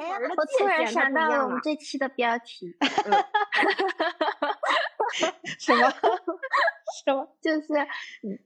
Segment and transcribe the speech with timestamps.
[0.00, 2.74] 哎，我突然想到了我们这期的标题
[5.58, 5.90] 什么
[7.04, 7.28] 什么？
[7.42, 7.66] 就是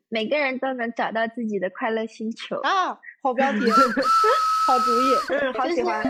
[0.08, 2.98] 每个人都能找到自己的快乐星球啊！
[3.22, 3.61] 好标题，
[4.66, 6.03] 好主意，嗯，好喜欢。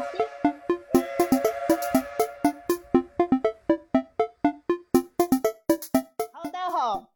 [6.32, 7.08] Hello，大家好，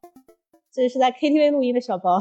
[0.72, 2.20] 这里是在 KTV 录音的小包。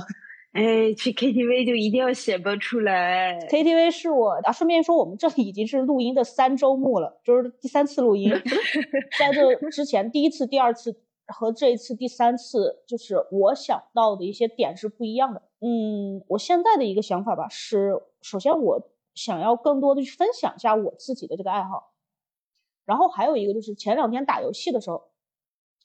[0.55, 3.37] 哎，去 KTV 就一定要显摆出来。
[3.49, 8.31] KTV 是我啊，顺便说，我们这里已经是录音的三周目了，就是第三次录音。
[9.19, 10.97] 在这之前，第一次、第二次
[11.27, 15.41] 和这一次第三次，就是我想到的一些点是不一样的。
[15.59, 17.91] 嗯，我现在的一个想法吧，是
[18.21, 21.91] 首先我想要更多的去分享一下我自己的这个爱好，
[22.85, 25.09] 然后还有一个就是前两天打游戏的时候，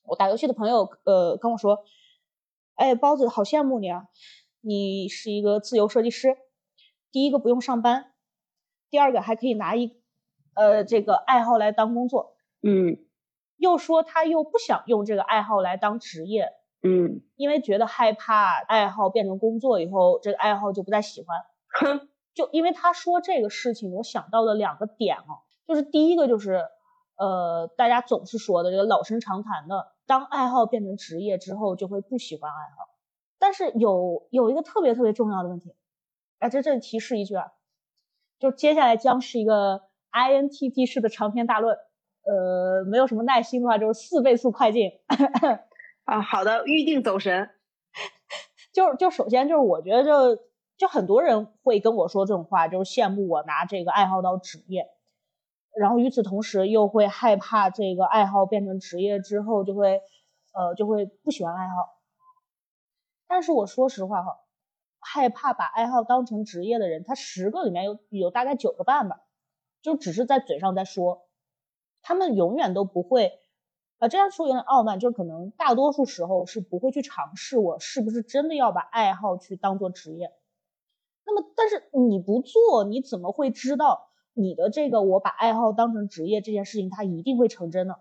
[0.04, 1.82] 我打游戏的朋友呃跟我说，
[2.76, 4.04] 哎，包子好羡慕你啊。
[4.62, 6.37] 你是一个自由设计师，
[7.10, 8.12] 第一个不用上班，
[8.91, 9.96] 第二个还可以拿一，
[10.55, 12.98] 呃，这个爱好来当工作，嗯，
[13.57, 21.38] 又说他又不想用这个爱好来当职业，嗯，因为觉得害怕爱好变成工作以后，这个爱好就不再喜欢，
[21.80, 26.66] 哼，就因为他说这个事情，我想到了两个点哦，就是第一个就是，
[27.16, 32.90] 呃，大家总是说的这个老生常谈的，当爱好变成职业之后，就会不喜欢爱好。
[33.41, 35.74] 但是有有一个特别特别重要的问题，
[36.38, 37.46] 哎，这这里提示一句啊，
[38.38, 41.77] 就接下来将是一个 INTP 式的长篇大论，
[42.23, 44.91] 呃，没有什么耐心的话，就是四倍速快进
[46.05, 46.21] 啊。
[46.21, 47.51] 好的，预定走神。
[48.73, 50.43] 就就首先就是我觉得就
[50.77, 54.87] 就很多人会跟我说这种话，就是羡慕我拿这个爱好当职业，
[55.79, 60.01] 然后与此同时又会害怕这个爱好变成职业之后就会
[60.52, 61.99] 呃就会不喜欢爱好。
[63.30, 64.41] 但是我说实话哈，
[64.98, 69.20] 害怕把爱好当成职业的人，他十个里面有有大概九个半吧，
[69.82, 71.28] 就只是在嘴上在说，
[72.03, 73.38] 他们永远都不会，
[73.98, 80.32] 啊这样说有点傲慢，就是可能大多数时候是不会去尝试我是不是真的要把爱好去当做职业。
[81.25, 87.94] 那么，但是你不做，你怎么会知道你的这个我把爱好当成职业这件事情它一定会成真呢？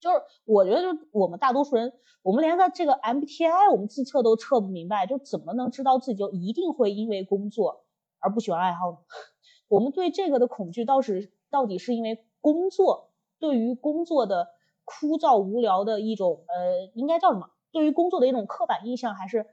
[0.00, 1.92] 就是我觉得，就我们大多数人，
[2.22, 7.84] 我们连个这个 MBTI 我们自测都测不明白，就怎么能知道自己就一定会因为工作
[8.20, 8.98] 而不喜欢爱好呢？
[9.68, 14.48] 我们对这个的恐惧，倒是到底是因为工作对于工作的
[14.84, 17.50] 枯燥无聊的一种呃，应该叫什么？
[17.70, 19.46] 对于工作的一种刻板印象，还是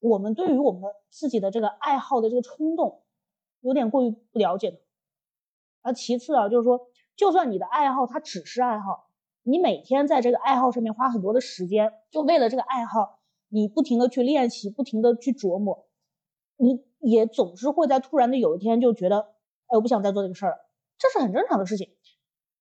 [0.00, 3.02] 我们对于我们的自己的这个爱好的这个冲动
[3.60, 4.76] 有点过于不了解呢？
[5.82, 9.10] 而其次啊，就是说，就算你的爱好它只是爱好。
[9.44, 15.86] 你每天在这个爱好上面花很多的时间，就为了这个爱好，你不停的去练习，不停的去琢磨，
[16.56, 19.34] 你也总是会在突然的有一天就觉得，
[19.66, 20.56] 哎，我不想再做这个事儿了，
[20.96, 21.90] 这是很正常的事情。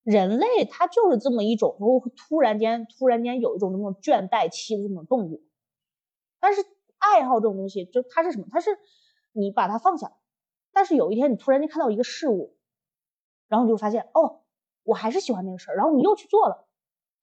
[0.03, 5.43] 人类他就是这么一种，会突然间突然间有一种那种倦怠期的这种动物。
[6.39, 6.65] 但是
[6.97, 8.47] 爱好这种东西，就它是什么？
[8.49, 8.71] 它是
[9.31, 10.13] 你把它放下，
[10.73, 12.57] 但是有一天你突然间看到一个事物，
[13.47, 14.41] 然后你就发现，哦，
[14.81, 16.67] 我还是喜欢那个事儿，然后你又去做了。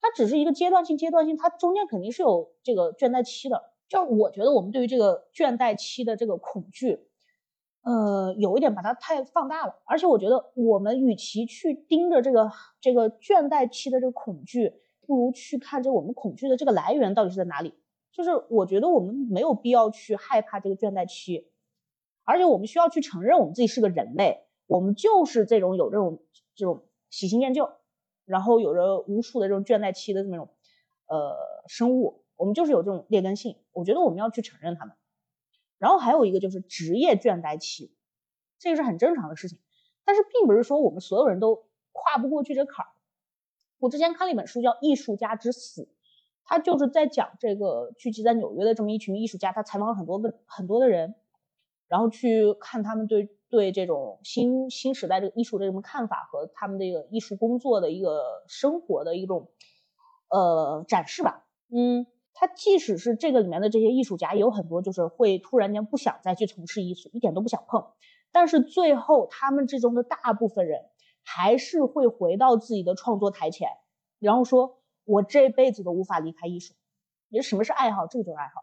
[0.01, 3.71] 它只是一个阶段性，阶段性，它中间肯定是有这个倦怠期的。
[3.87, 6.99] 就我觉得我们对于这个倦怠期的这个恐惧，
[7.81, 9.81] 呃，有一点把它太放大了。
[9.85, 14.73] 而且我觉得我们与其去盯着这个这个倦怠期的这个恐惧，
[15.05, 17.73] 不如去看这我们恐惧的这个来源到底是在哪里。
[18.11, 21.49] 就是我觉得我们没有必要去害怕这个倦怠期，
[22.23, 26.21] 而且我们需要去承认我们自己是个人类，我们就是这种有这种
[26.55, 27.69] 这种喜新厌旧。
[28.29, 30.49] 然后有着无数的这种倦怠期的这么种，
[31.07, 31.35] 呃，
[31.67, 34.95] 生物，我们就是有这种劣根性，我觉得我们要去承认他们。
[35.79, 37.91] 然后还有一个就是职业倦怠期，
[38.59, 39.57] 这个是很正常的事情，
[40.05, 42.89] 但是并不是说我们所有人都跨不过去这坎儿。
[43.79, 45.81] 我之前看了一本书叫《艺术家之死》，
[46.45, 51.15] 他就是在讲这个聚集在纽约的这么一群艺术家，他采访了很多个很多的人，
[51.87, 53.35] 然后去看他们对。
[53.49, 59.49] 对这种新新时代这个艺术的什么看法和他们这个艺术工作的一个生活的一种
[60.29, 62.05] 呃展示吧，嗯，
[62.35, 67.87] 他即使是这个里面的这些艺术家也，有很多就是会突然间不想再去从事艺术，一点都不想碰，
[68.31, 70.85] 但是最后他们之中的大部分人
[71.23, 73.69] 还是会回到自己的创作台前，
[74.19, 76.75] 然后说我这辈子都无法离开艺术。
[77.29, 78.05] 你什么是爱好？
[78.05, 78.61] 这个就是爱好。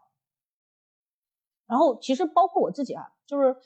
[1.67, 3.57] 然后其实包括我自己啊，就是。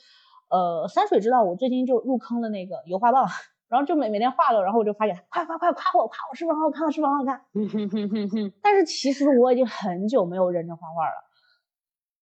[0.52, 3.26] 呃，山水知道我最近就入坑了那个油画棒，
[3.68, 8.52] 然后就每每天画了，然后我就发给他，快快快夸我夸我是不是很好看是不是很好看？
[8.60, 11.14] 但是其实我已经很久没有认真画画了，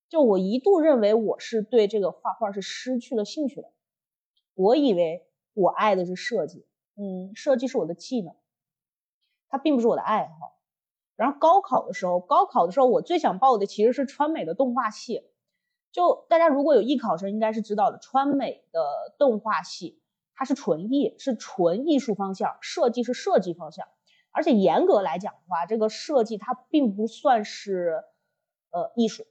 [0.08, 3.72] 就我一度认为我是对这个画画是失去了兴趣的，
[4.54, 6.64] 我以为我爱的是设计，
[6.96, 8.36] 嗯，设计是我的技能，
[9.48, 10.56] 它并不是我的爱好。
[11.16, 15.29] 然后高考的时候，高考的时候我最想报的其实是川美的动画系。
[15.92, 20.00] 就大家如果有艺考生，应该是知道的，川美的动画系
[20.34, 23.86] 它是纯艺，是纯艺术方向，设计是设计方向。
[24.32, 28.04] 而且严格来讲的话，这个设计它并不算是
[28.70, 29.26] 呃艺术，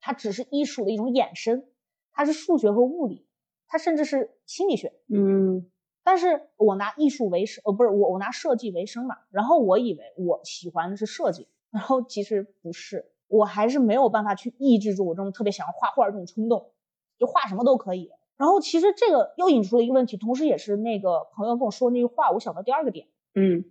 [0.00, 1.66] 它只是艺术的一种衍生，
[2.12, 3.26] 它是数学和物理，
[3.66, 4.94] 它甚至是心理学。
[5.08, 5.70] 嗯，
[6.02, 9.18] 但是我拿艺术为生，呃，不是我我拿设计为生嘛。
[9.30, 16.72] 然后我以为我喜欢的是设计，然后其实不是，我还是没有办法去抑制住我这种特别想要画画这种冲动，
[17.16, 18.10] 就画什么都可以。
[18.36, 23.64] 然后其实这个又引出了一个问题，同时也是那个朋友跟我说那句话，我想到第二个点，嗯。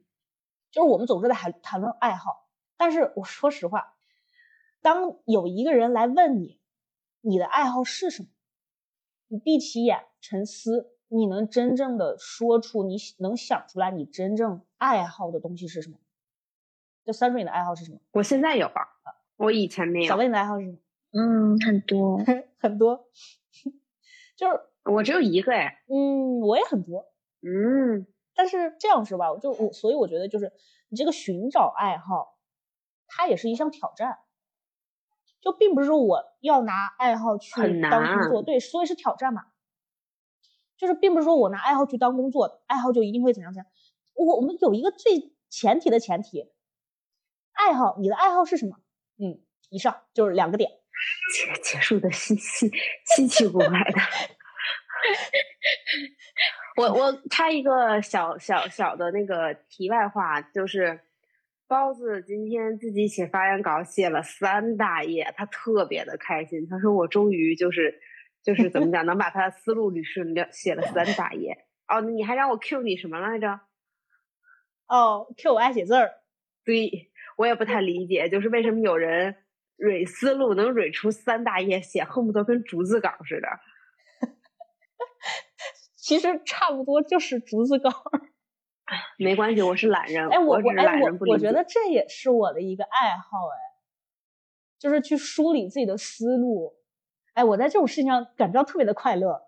[0.69, 2.45] 就是我们总是在谈谈论爱好，
[2.75, 3.95] 但是我说实话，
[4.81, 6.59] 当有一个人来问你，
[7.21, 8.29] 你的爱好是什么，
[9.29, 15.97] 你闭起眼沉思，你能真正的说出你能想出来你真正爱好的东西是什么？
[17.05, 17.99] 就三叔，你的爱好是什么？
[18.11, 18.83] 我现在有啊，
[19.37, 20.07] 我以前没有。
[20.07, 20.77] 小薇，你的爱好是什么？
[21.11, 22.17] 嗯，很多
[22.59, 23.07] 很多，
[24.35, 25.83] 就是我只有一个哎。
[25.87, 27.05] 嗯，我也很多。
[27.41, 28.05] 嗯。
[28.35, 30.51] 但是这样是吧，我就我所以我觉得就是
[30.89, 32.37] 你这个寻找爱好，
[33.07, 34.19] 它也是一项挑战，
[35.41, 39.43] 就并不是说我要拿爱好去当工作，对，所以是挑战嘛。
[40.77, 43.65] 就是并不是说我拿爱好去当工作，爱好就一定会怎样怎样。
[44.13, 46.51] 我我们有一个最前提的前提，
[47.53, 48.77] 爱好，你的爱好是什么？
[49.19, 50.69] 嗯，以上就是两个点。
[51.33, 52.71] 结结束的稀稀
[53.05, 53.99] 稀奇古怪的。
[56.77, 60.99] 我我插一个小小小的那个题外话，就是
[61.67, 66.67] 包子今天自己写发言稿写了三大页，他特别的开心。
[66.67, 67.99] 他说我终于就是
[68.43, 71.65] 就是怎么讲，能把他的思路捋顺了，写了三大页。
[71.87, 73.59] 哦，你还让我 Q 你什么来着？
[74.87, 76.11] 哦，Q 我爱写字儿。
[76.63, 77.06] 对，
[77.37, 79.35] 我也不太理解，就是为什么有人
[79.77, 83.47] 蕊思路能蕊出三大页，写恨不得跟竹子稿似的。
[85.95, 87.91] 其实差不多就是竹子稿，
[89.19, 90.27] 没关系，我是懒人。
[90.29, 93.57] 哎，我我哎我我觉得这也是我的一个爱好，哎，
[94.79, 96.75] 就是去梳理自己的思路。
[97.33, 99.43] 哎，我在这种事情上感觉到特别的快乐，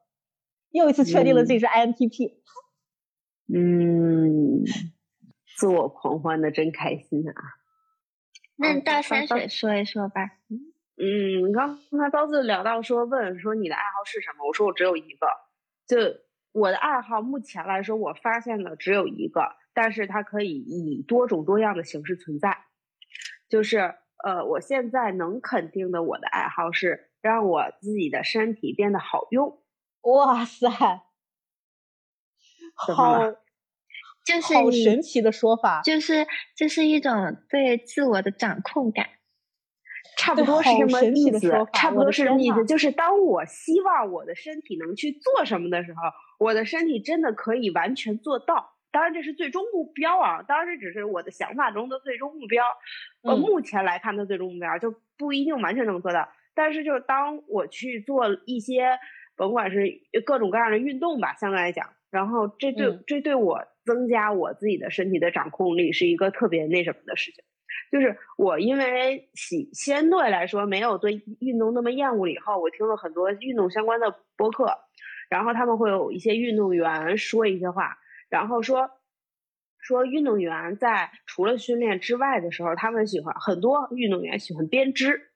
[0.69, 2.35] 又一次确定了自己是 INTP。
[3.51, 4.63] 嗯，
[5.57, 7.33] 自我狂欢的真开心啊！
[8.59, 10.37] 那大山水说一说吧。
[10.97, 15.27] 嗯，刚刚才包子聊到说问说你的爱好是什么，我说我只有一个，
[15.87, 16.19] 就。
[16.51, 22.65] 我的爱好目前来说，我发现的只有一个，但是它可以以多种多样的形式存在。
[23.47, 29.61] 就是呃，我现在能肯定的，我的爱好是让我自己的身体变得好用。
[30.01, 30.67] 哇塞，
[32.73, 33.19] 好，
[34.33, 39.07] 就是好神奇的说法，就是这是一种对自我的掌控感。
[40.17, 41.51] 差不多是这么意思？
[41.73, 42.65] 差不多是这么意思？
[42.65, 45.99] 就是当我希望我的身体能去做什么的时候，
[46.39, 48.75] 我的身体真的可以完全做到。
[48.91, 50.41] 当然，这是最终目标啊！
[50.41, 52.65] 当然，这只是我的想法中的最终目标。
[53.21, 56.27] 呃，目前来看的最终目标就不一定完全能做到。
[56.55, 58.97] 但是，就是当我去做一些，
[59.35, 67.43] 甭管是各种各样的运动吧，相对来讲，然后这对这对我增加我自己的身体的掌控力是一个特别那什么的事情。
[67.91, 74.73] 就是我因为喜相对来说没有对运动那么厌恶了以后，我听了很多运动相关的播客，
[75.29, 77.97] 然后他们会有一些运动员说一些话，
[78.29, 78.91] 然后说
[79.79, 85.28] 说运动员在除了训练之外的时候，他们喜欢很多运动员喜欢编织，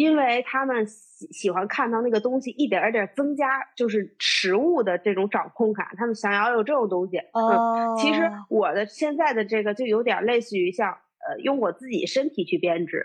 [0.00, 7.18] 因为他们喜喜欢看到那个东西一点一点增加，就是食物的这种掌控感，他们想要有这种东西。
[7.32, 10.96] 嗯，其实我的现在的这个就有点类似于像。
[11.22, 13.04] 呃，用我自己身体去编织，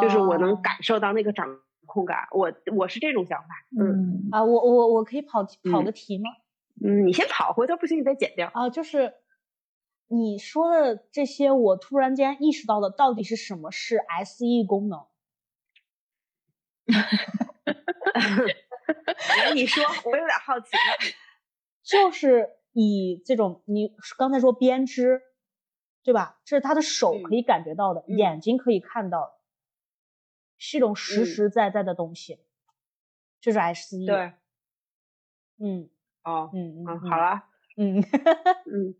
[0.00, 1.46] 就是我能感受到那个掌
[1.84, 2.20] 控感。
[2.30, 3.48] 我我是这种想法。
[3.78, 6.30] 嗯啊，我我我可以跑跑个题吗？
[6.82, 8.50] 嗯，你先跑，回头不行你再剪掉。
[8.54, 9.12] 啊，就是
[10.08, 14.98] 你说的这些，我突然间意识到的，到底是什么是 SE 功能？
[16.86, 17.08] 来，
[19.54, 20.70] 你说，我有点好奇。
[21.82, 25.22] 就是以这种，你刚才说编织。
[26.04, 26.40] 对吧？
[26.44, 29.34] 这是他的手可以感觉到的，眼睛可以看到的，
[30.58, 32.40] 是一种实实在在的东西，
[33.40, 34.04] 就是 S E。
[34.04, 34.32] 对，
[35.60, 35.88] 嗯，
[36.24, 37.44] 哦，嗯嗯，好了，
[37.76, 38.96] 嗯嗯，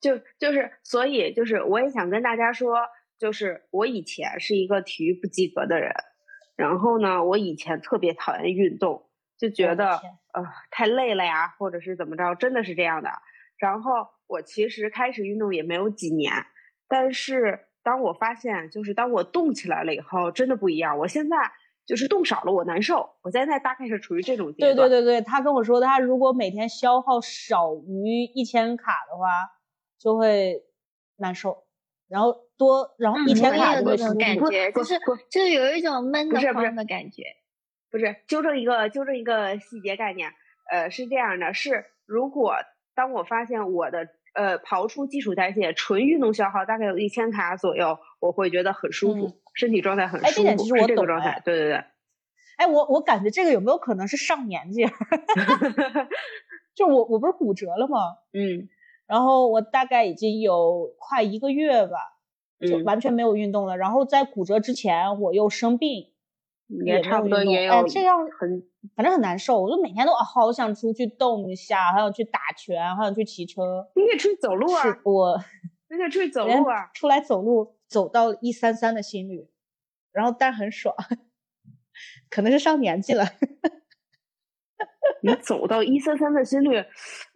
[0.00, 2.78] 就就是，所以就是，我也想跟大家说，
[3.18, 5.92] 就是我以前是一个体育不及格的人，
[6.62, 9.96] 然后呢，我以前特别讨厌运动，就觉得
[10.32, 13.10] 呃太累了呀，或者是怎么着，真的是这样的。
[13.56, 16.32] 然后我其实开始运动也没有几年，
[16.86, 20.96] 但是当我发现，就是当我动起来了以后，真的不一样。
[20.98, 21.36] 我现在
[21.84, 23.16] 就是动少了，我难受。
[23.22, 24.76] 我现在大概是处于这种阶段。
[24.76, 29.26] 对对对对，他跟我说，他如果每天消耗少于一千卡的话，
[29.98, 30.62] 就会
[31.16, 31.64] 难受。
[32.08, 34.14] 然后多，然后一千卡就会舒服。
[34.14, 34.94] 感觉就是
[35.28, 37.24] 就是有一种闷的慌的感觉。
[37.90, 40.30] 不是，纠正一个纠正一个细节概念。
[40.70, 42.54] 呃，是这样的，是如果
[42.94, 50.30] 当我发现我的呃刨出基础代谢，纯运动消耗大概有一千卡左右，我会觉得很舒服，身体状态很舒服。
[50.30, 51.04] 哎，这点其实我懂。
[51.06, 51.84] 状态，对对对。
[52.56, 54.86] 哎，我我感觉这个有没有可能是上年纪？
[56.74, 57.98] 就我我不是骨折了吗？
[58.32, 58.68] 嗯。
[59.06, 61.98] 然后我大概已经有快一个月吧，
[62.66, 63.76] 就完全没有运动了。
[63.76, 66.08] 然后在骨折之前，我又生病。
[66.86, 68.62] 也差不多也有，哎，这样很，
[68.96, 69.60] 反正很难受。
[69.60, 73.86] 我就每天都好想出去动一下，还想去打拳，还想去骑车。
[73.94, 74.82] 你可以出去走路啊！
[75.04, 75.38] 我，
[75.90, 76.90] 你可以出去 走路啊！
[76.94, 79.50] 出来走路，走到一三三的心率，
[80.12, 80.96] 然后但很爽，
[82.30, 83.26] 可能是上年纪了。
[85.22, 86.84] 你走到一三三的心率，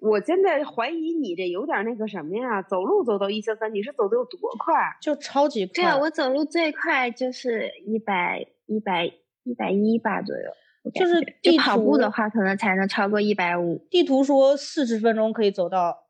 [0.00, 2.62] 我现在怀疑你这有点那个什么呀？
[2.62, 4.74] 走路走到一三三，你是走的有多快？
[5.00, 5.72] 就超级快。
[5.74, 9.12] 对啊，我走路最快就是一百一百。
[9.48, 10.50] 一百一吧左右，
[10.92, 13.86] 就是地跑步的话，可能才能超过一百五。
[13.88, 16.08] 地图说四十分钟可以走到，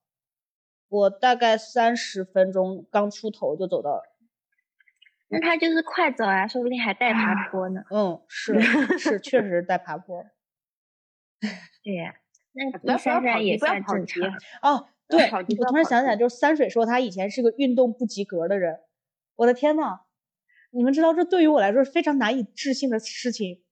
[0.89, 4.03] 我大概三十分钟刚出头就走到了。
[5.29, 7.83] 那他就是快走啊，说不定还带爬坡呢。
[7.91, 8.59] 嗯，是
[8.97, 10.25] 是，确实带爬坡。
[11.83, 12.15] 对呀，
[12.53, 14.23] 那一三三也算正常。
[14.63, 18.81] 哦，对，我突然想起来，就是三水说他以前是个运动不及格的人。
[19.37, 20.01] 我的天呐！
[20.71, 23.63] 你们知道，这对于我来说是非常难以置信的事情，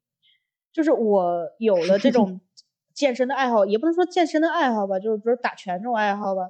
[0.73, 2.41] 就是我有了这种
[2.95, 6.43] 健身的爱好，也不能说健身的爱好吧，就是比如打拳这种爱好吧，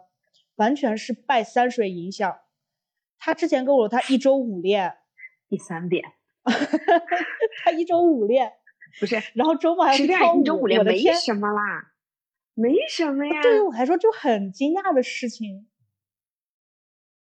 [0.56, 2.40] 完全是拜三水影响。
[3.18, 4.98] 他之前跟我说， 他一周五练，
[5.48, 6.04] 第三遍，
[7.64, 8.52] 他一周五练，
[9.00, 10.40] 不是，然后周末还是跳舞。
[10.40, 11.92] 一周五练没什么啦，
[12.54, 13.42] 没什么呀。
[13.42, 15.68] 对于我来说，就很惊讶的事情。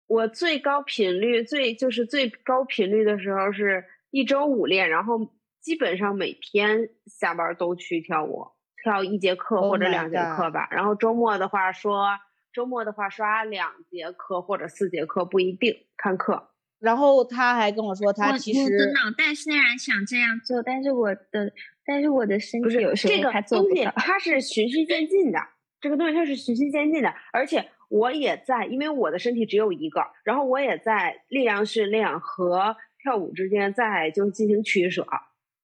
[0.05, 8.47] 我最高频率最就是最高频率的时候是一周五练，然后基本上每天下班都去跳舞，
[8.83, 10.67] 跳一节课或者两节课吧。
[10.69, 12.09] 然后周末的话说，
[12.51, 16.52] 周末的话刷两节课或者四节课不一定看课。
[16.83, 21.51] 然后他还跟我说，他其实我的脑袋虽然想这样做，但是我的
[21.85, 23.91] 但是我的身体有时候还做不到。
[23.95, 25.39] 它是循序渐进的，
[25.79, 27.69] 这个东西它是循序渐进的，而且。
[27.89, 35.05] 我也在，因为我的身体只有一个，然后我也在力量训练和跳舞之间在就进行取舍，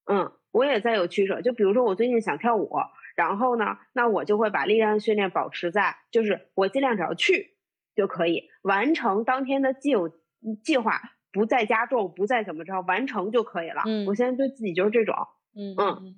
[0.05, 1.41] 嗯，我也在有取舍。
[1.41, 2.69] 就比如说我最近想跳舞，
[3.15, 7.55] 然后呢，那我就会把力量训练保持在，就是我尽量只要去
[7.95, 10.11] 就可以完成当天的既有
[10.63, 13.84] 计划，不再加重，不再怎么着，完成就可以了。
[13.86, 15.15] 嗯，我现在对自己就是这种，
[15.55, 16.15] 嗯嗯，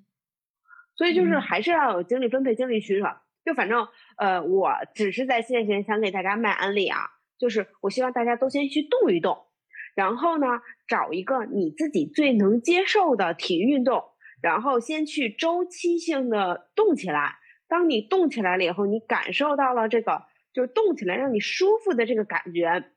[0.95, 3.17] 所以就是还是要有精力分配、精力取舍。
[3.43, 3.87] 就反正，
[4.17, 6.99] 呃，我只是在线前想给大家卖安利啊，
[7.39, 9.47] 就是我希望大家都先去动一动，
[9.95, 14.03] 然后呢，找一个你自己最能接受的体育运动，
[14.43, 17.37] 然后先去周期性的动起来。
[17.67, 20.23] 当你动起来了以后，你感受到了这个
[20.53, 22.91] 就是动起来让你舒服的这个感觉，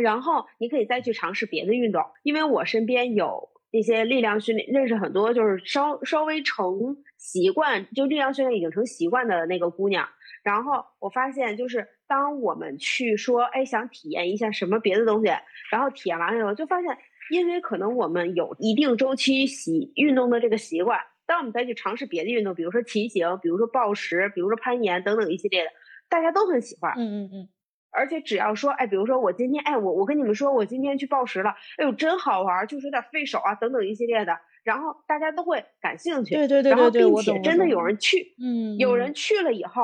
[0.00, 2.02] 然后你可以再去尝试别的运动。
[2.22, 6.96] 因为我身边有那些力量训练，认识很多就是稍稍微成。
[7.20, 10.08] 习惯就力量训练已经成习惯的那个姑娘，
[10.42, 15.26] 然后我发现就是当我们去说，哎，想体验一下什么别的东西，
[15.70, 16.96] 然后体验完了以后，就发现，
[17.30, 25.70] 因为可能我们有一定周期习运动的这个习惯，当我们再去尝试别的运动，比如说骑行，比如说暴食，比如说攀岩等等一系列的，
[26.08, 26.94] 大家都很喜欢。
[26.96, 27.48] 嗯嗯嗯。
[27.92, 34.38] 而且只要说，哎，比如说我今天，哎，我我跟你们说，我今天去报时了，哎呦，真好玩，就是有点费手啊，等等一系列的。
[34.62, 39.82] 然后大家都会感兴趣，对对对，然后并且真的有人去，嗯，有人去了以后，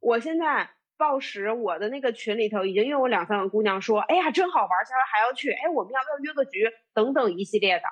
[0.00, 6.70] 我现在报时，我的那个群里头已经有我两三个姑娘说，哎呀，真好玩，下回还要去，哎，我们要不要约个局？
[6.94, 7.82] 等等一系列的，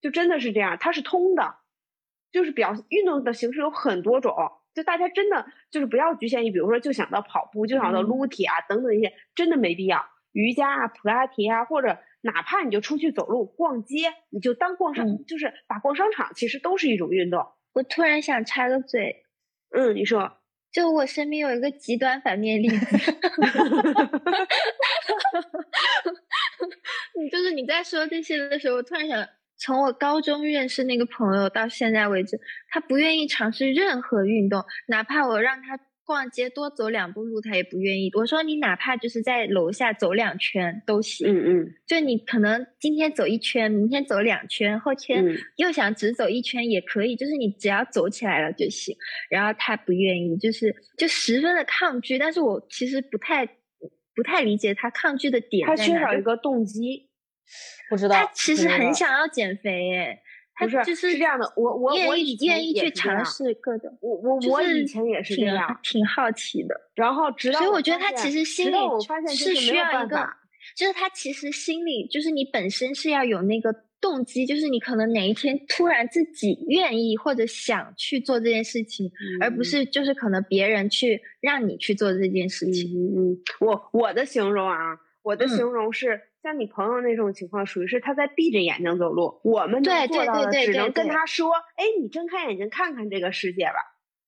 [0.00, 1.56] 就真的是这样，它是通的，
[2.30, 4.34] 就是表运动的形式有很多种，
[4.76, 11.98] 就大家真的就是不要局限于，比如说就想到跑步，就想到撸铁啊等等一些，真的没必要，瑜伽啊、普拉提啊或者。
[12.22, 17.46] 哪怕你就出去走路、逛街，你就当逛商，就是把逛商场，其实都是一种运动。
[17.72, 19.24] 我突然想插个嘴，
[19.70, 20.38] 嗯，你说，
[20.72, 22.76] 就我身边有一个极端反面例子，
[27.22, 29.24] 你 就是你在说这些的时候，我突然想，
[29.58, 38.10] 从我高中认识那个朋友到现在为止，他不愿意尝试任何运动，哪怕我让他逛街多走两步路，他也不愿意。
[38.14, 41.26] 我说你哪怕就是在楼下走两圈都行。
[41.26, 45.24] 嗯嗯，就你可能今天走一圈，明天走两圈，后天
[45.56, 48.94] 又想只走一圈也可以，就是你只要走起来了就行。
[49.30, 52.18] 然后他不愿意，就是就十分的抗拒。
[52.18, 53.44] 但是我其实不太
[54.14, 57.05] 不太理解他抗拒的点，他缺少一个动机。
[57.88, 60.22] 不知道，他其实很想要减肥，哎。
[60.58, 66.74] 不是，是这样的，我我我以前愿意去尝试各种，我我我以前也是这样，挺好奇的。
[66.94, 68.76] 然后直到所以我觉得他其实心里
[69.36, 70.26] 是需要一个，
[70.74, 79.12] 就是他其实心里就是你本身是要有那个动机，就是你可能哪一天突然自己愿意或者想去做这件事情，
[79.42, 82.90] 而不是就是可能别人去让你去做这件事情。
[82.94, 86.18] 嗯嗯，我我的形容啊，我的形容是。
[86.46, 93.74] 像你朋友那种情况，属于是他在闭着眼睛走路，我们能做到的只能跟他说：“哎，你睁开眼睛看看这个世界吧。”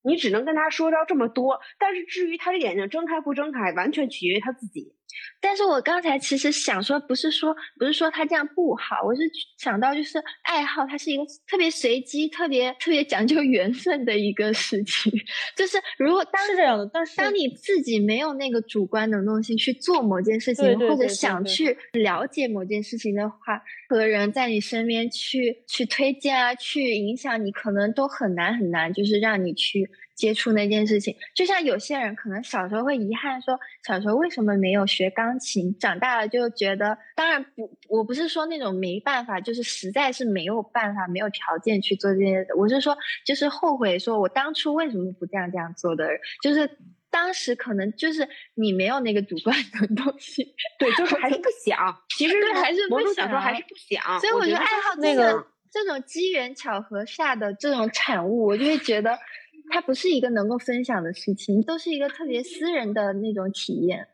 [0.03, 4.97] 你只能跟他说到这么多，但是至于他的眼睛睁开不睁开，完全取决于他自己。
[5.41, 9.23] 但是我刚才其实想说，不是说不是说他这样不好，我是
[9.57, 15.13] 想到就是爱好，它是一个特别随机、特别特别讲究缘分的一个事情。
[15.57, 29.89] 就是如果当是这样的，但是当你自己没有那个主观能动性去做某件事情，或者想去了解某件事情的话，和人在你身边去去推荐啊，去影响你，可能都很难很难，就是让你去。
[30.19, 33.57] 接触那件事情，就像有些人可能小时候会遗憾说，
[33.87, 35.79] 小时候为什么没有学钢琴？
[35.79, 42.45] 长大了就觉得，当然不，我不是说那种没办法，就是实在是没有办法、没有条件去做这些。
[42.57, 46.69] 我是说，就是后悔说我当初为什么不这样这样做的人，就是
[47.11, 51.97] 当时可能就是你没有那个 主观的东西，对，就是还是不想。
[52.17, 54.19] 其实对，还是不想说还是不想。
[54.19, 59.17] 所以我觉得爱好那个这种机缘巧合下的这种产物，我就会觉得。
[59.71, 64.09] 它不是一个能够分享的事情，都是一个特别私人的那种体验。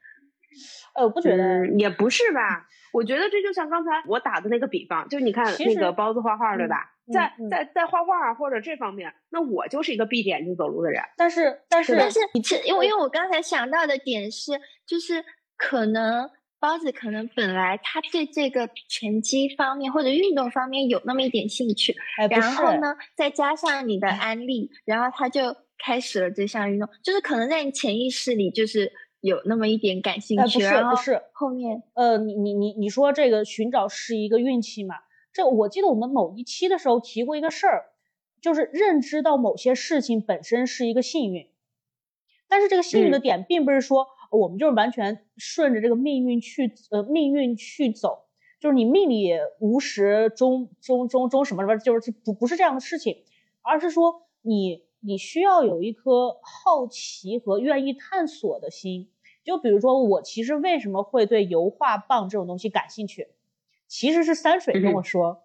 [0.94, 2.68] 呃，我不觉得，也不是吧？
[2.92, 6.92] 我觉得这就像刚才我打的那个比方，就你看那个包子画画，对吧？
[7.12, 11.02] 在在在画画或者这方面，那我就是一个闭着眼睛走路的人。
[11.16, 12.20] 但是但是但是，
[12.64, 14.52] 因为因为我刚才想到的点是，
[14.86, 15.24] 就是
[15.56, 16.30] 可能。
[16.64, 21.94] 包子可能本来他对这个拳击方面或者运动方面有那么一点兴趣，
[22.30, 30.58] 然后呢，再加上你的安利，然后他就开始了这项运动，就是可能在你潜意识里就是有那么一点感兴趣。
[30.58, 34.94] 不是不是，后面呃，你你你你说这个寻找是一个运气嘛？
[35.34, 37.90] 这我记得我们某一期的时候提过一个事儿，
[38.40, 41.50] 就是认知到某些事情本身是一个幸运，
[42.48, 44.06] 但是这个幸运的点并不是说。
[44.34, 48.24] 我们就是完全顺着这个命运去，呃，命运去走，
[48.60, 53.22] 就是你命里无时终终终终什么什么，就是不不是这样的事情，
[53.62, 59.10] 而是说你你需要有一颗好奇和愿意探索的心。
[59.44, 63.28] 就比如说我其实为什么会对油画棒这种东西感兴趣，
[63.86, 65.44] 其实是三水跟我说，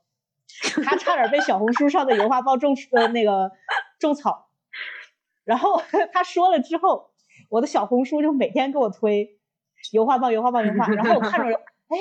[0.84, 3.52] 他差点被小红书上的油画棒种呃那个
[4.00, 4.50] 种草，
[5.44, 5.82] 然后
[6.14, 7.09] 他说了之后。
[7.50, 9.40] 我的小红书就每天给我推
[9.92, 11.56] 油画棒、油画棒、油画，然后我看着，
[11.90, 11.98] 哎，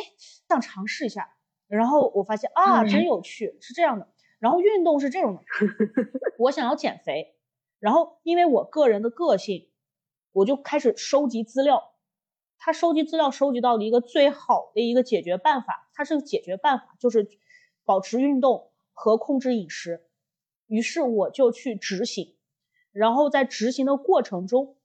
[0.49, 1.35] 想尝试一下，
[1.67, 4.09] 然后我发现啊，真有趣，是这样的。
[4.39, 5.43] 然后运动是这种的，
[6.39, 7.35] 我想要减肥，
[7.81, 9.69] 然后因为我个人的个性，
[10.33, 11.95] 我就开始收集资料。
[12.59, 17.29] 他收集资料收集到了一个最好的一个解决办法，它是个解决办法，就是
[17.85, 20.05] 保持运动和控制饮食。
[20.67, 22.37] 于是我就去执行，
[22.93, 24.77] 然后在执行的过程中。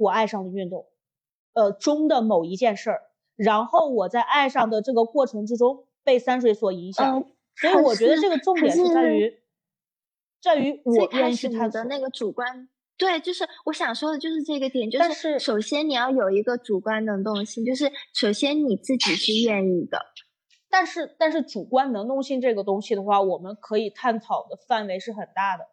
[0.00, 0.86] 我爱上了运动，
[1.52, 3.02] 呃中的某一件事儿，
[3.36, 7.22] 然后我在爱上的这个过程之中被三水所影响，
[7.54, 9.38] 所以我觉得这个重点是在于，
[10.40, 19.98] 在于我愿意去探索那个主观，对，就是我想说的就是这个点，就是首先你要有一个主观能动性，就是首先你自己是愿意的，
[20.70, 25.68] 但是但是主观能动性这个东西的话，我们可以探讨的范围是很大的。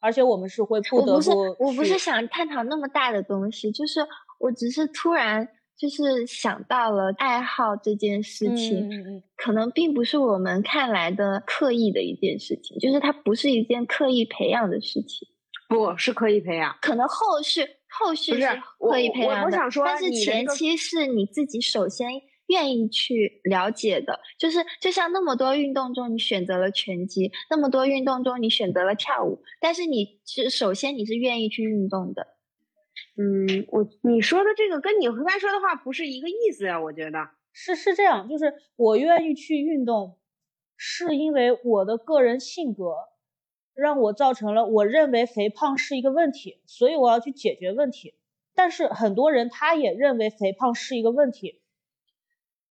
[0.00, 1.30] 而且我们是会不得不，我不是
[1.60, 4.00] 我不是想探讨那么大的东西，就是
[4.38, 8.88] 我只是突然就是想到了爱好这件事情，
[9.36, 15.28] 可能并不是我们看来的刻意的一件事情，就是它不是一件刻意培养的事情，
[15.68, 18.46] 不是刻意培养，可能后续后续是
[18.78, 22.08] 刻意培养的，但是前期是你自己首先。
[22.48, 29.42] 愿意去了解的，就是就像那么多运动中，你选择了拳击；那么多运动中，你选择了跳舞。
[29.60, 32.26] 但是你其实首先你是愿意去运动的。
[33.16, 36.80] 嗯，我你说的这个跟你刚才说的话不是一个意思呀？
[36.80, 40.18] 我觉得是是这样，就是我愿意去运动，
[40.76, 42.94] 是因为我的个人性格
[43.74, 48.14] 让我造成了我认为肥胖是一个问题，所以我要去解决问题。
[48.54, 51.60] 但是很多人他也认为肥胖是一个问题，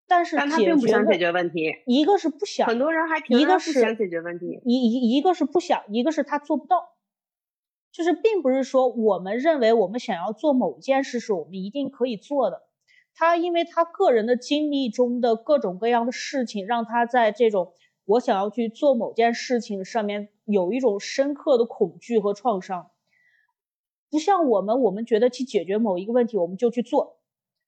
[0.07, 1.75] 但是他并不想解决问题。
[1.85, 6.93] 一个是不想，很多人还一个是想解决问题，一一一个是不想，一个是他做不到。
[7.91, 12.63] 就是并不是说我们认为我们想要做某件事是我们一定可以做的。
[13.15, 17.73] 他因为他个人的经历中的各种各样的事情，让他在这种
[18.05, 22.91] 我想要去做某件事情上面有一种深刻的恐惧和创伤。
[24.09, 27.17] 不像我们，我们觉得去解决某一个问题，我们就去做，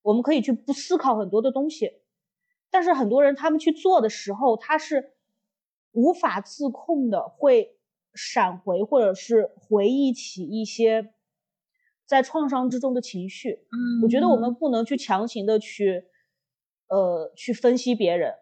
[0.04, 1.93] 我们可以去不思考很多的东西。
[2.72, 5.14] 但是很多人他们去做的时候，他是
[5.92, 7.78] 无法自控的，会
[8.14, 11.14] 闪回或者是回忆起一些
[12.06, 13.66] 在创伤之中的情绪。
[13.72, 16.06] 嗯，我觉得我们不能去强行的去，
[16.88, 18.36] 呃，去分析别人。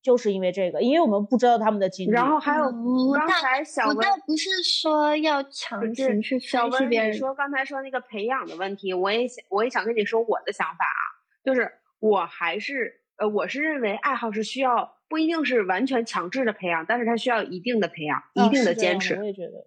[0.00, 2.12] 就是因为这个，因为我们不知道他们的经历。
[2.12, 2.64] 然后还有
[3.12, 7.12] 刚才小文，我倒不是说要强行去分析别人。
[7.12, 11.02] 说刚才说那个培养的问题，我也想，我也想跟你说我的想法啊，
[11.44, 19.14] 就是我还是呃，我是认为爱好是需要不一定是完全强制的培养，但是它需要一定的培养，一定的坚持。
[19.16, 19.66] 我也觉得，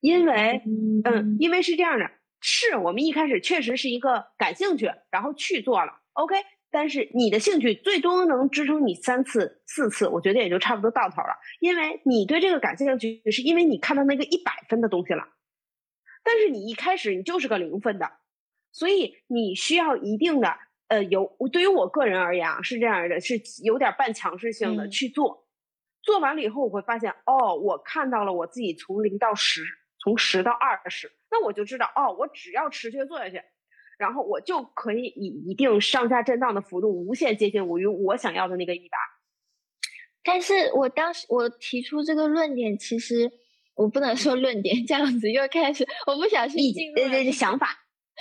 [0.00, 0.62] 因为
[1.04, 6.36] 嗯，因为是这样的，是我们一开始确实是一个感兴趣，然后去做了，OK。
[6.72, 11.34] 但是你的兴趣最多能支撑你三次、四次，我觉得也就差不多到头了。
[11.58, 15.26] 因为你对这个感兴趣，是因为你看到那个一百分的东西了。
[16.22, 18.12] 但是你一开始你就是个零分的，
[18.70, 20.56] 所以你需要一定的
[20.90, 25.46] 呃，有对于我个人而言啊，是这样的，是有点半强势性的去做。
[26.02, 29.62] 做完了以后，我会发现哦，我看到了我自己从零到十，
[30.02, 33.40] 从十到二十，那我就知道哦，我只要持续做下去。
[33.98, 38.96] 然后我就可以以一定上下震荡的幅度，无限接近我于我想要的那个一百。
[40.24, 43.30] 但是我当时我提出这个论点，其实
[43.74, 47.68] 我不能说论点，这样子又开始，我不小心进入了想法。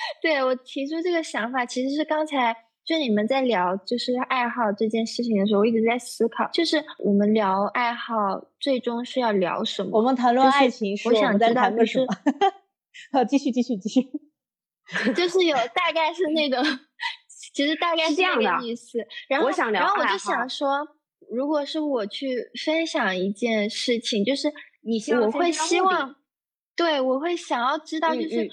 [0.21, 8.13] 对我提出这个想法，其实是刚才就你们在聊就是爱好这件事情的时候，我一直在思考，就是我们聊爱好
[8.59, 9.97] 最终是要聊什么？
[9.97, 12.05] 我们谈论爱情，我想知道的是，
[13.11, 14.09] 好，继续继续继续。
[15.15, 16.63] 就是有大概是那种，
[17.53, 18.97] 其实大概是这样的意思。
[19.27, 20.79] 然后，我想聊然后我就想说，
[21.29, 26.15] 如果是我去分享一件事情，就是你我会希望，
[26.79, 28.49] 对我会想要知道，就是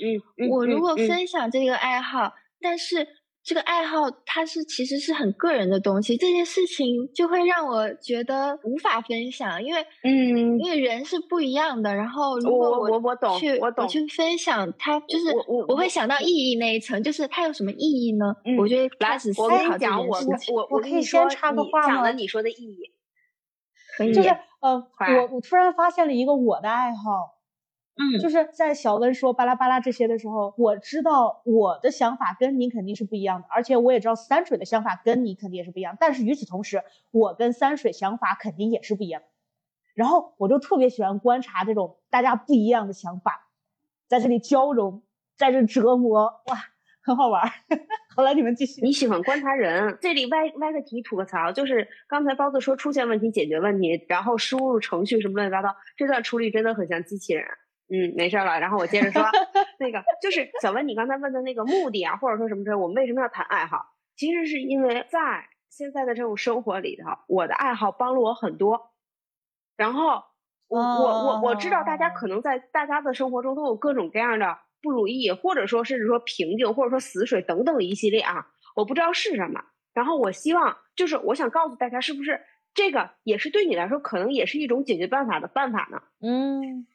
[0.50, 3.06] 我如果分享这个爱好，但是。
[3.48, 11.94] 这个爱好，它是其实是很个人的东西，这件事情就会让我觉得无法分享，因为嗯，因为人是不一样的。
[11.94, 18.34] 然后如果我我懂，去我懂去分享，它就是我我我会想到意义那一层，就是它有什么意义呢？
[18.58, 20.18] 我觉得来，我跟你讲，我
[20.52, 21.86] 我我可以先插个话吗？
[21.86, 22.90] 讲了你说的意义，
[23.96, 24.28] 可以，就是
[24.60, 27.35] 呃，我我突然发现了一个我的爱好。
[27.98, 35.96] 嗯，就是在小温说巴拉巴拉这些的时候，我知道我的想法跟你肯定是不一样的，而且我也知道三水的想法跟你肯定也是不一样。
[35.98, 39.22] 但是与此同时，我跟三水想法肯定也是不一样。
[39.94, 43.48] 然后我就特别喜欢观察这种大家不一样的想法，
[44.08, 45.02] 在这里交融，
[45.38, 46.56] 在这折磨，哇，
[47.02, 47.50] 很好玩。
[48.14, 48.82] 好了，你们继续。
[48.82, 49.96] 你喜欢观察人？
[50.02, 57.46] 这里歪歪个题吐个槽，就是刚才包子说出现问题解决问题，然后输入程序什么乱七八糟，这段处理真的很像机器人。
[57.88, 58.58] 嗯，没事了。
[58.58, 59.22] 然后我接着说，
[59.78, 63.94] 那个就是小文，你刚才问的那个目的啊，或者说什么说我们为什么要谈爱好？
[64.16, 68.92] 其实是因为在现在的这种生活里头，我的爱好帮了我很多。
[69.76, 70.24] 然后
[70.68, 79.62] 我我我我知道大家可能在大家的生活中都有各种各样的不如意，或者说甚至说瓶颈，或者说死水等等一系列啊，我不知道是什么。
[79.92, 82.40] 然后我希望就是我想告诉大家，是不是
[82.74, 86.02] 这个也是对你来说可能也是一种解决办法的办法呢？
[86.20, 86.86] 嗯。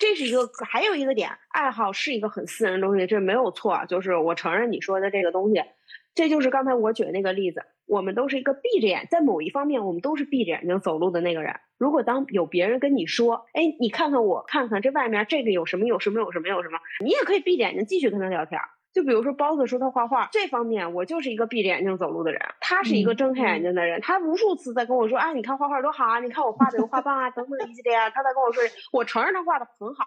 [0.00, 3.84] 这是一个，还有一个点，爱好是一个很私人的东西，这没有错。
[3.86, 5.62] 就是我承认你说的这个东西，
[6.14, 7.62] 这就是刚才我举的那个例子。
[7.86, 11.56] 我们都是一个闭着眼，在某一方面，我们都是闭着眼睛走路的那个人。
[11.76, 18.60] 如果当有别人跟你说，哎，你看看我，看看这外面这个有什么，有什么，有什么，有什么，你也可以闭着眼睛继续跟他聊天。
[18.92, 24.00] 就比如说包子说他画画这方面，我就是一个闭着眼睛走路的人，他是一个睁开眼睛的人。
[24.00, 28.10] 他无数次在跟我说，哎，你看画画多好啊，你看我画的有画棒啊，等等一系列啊。
[28.10, 30.04] 他在跟我说，我承认他画的很好，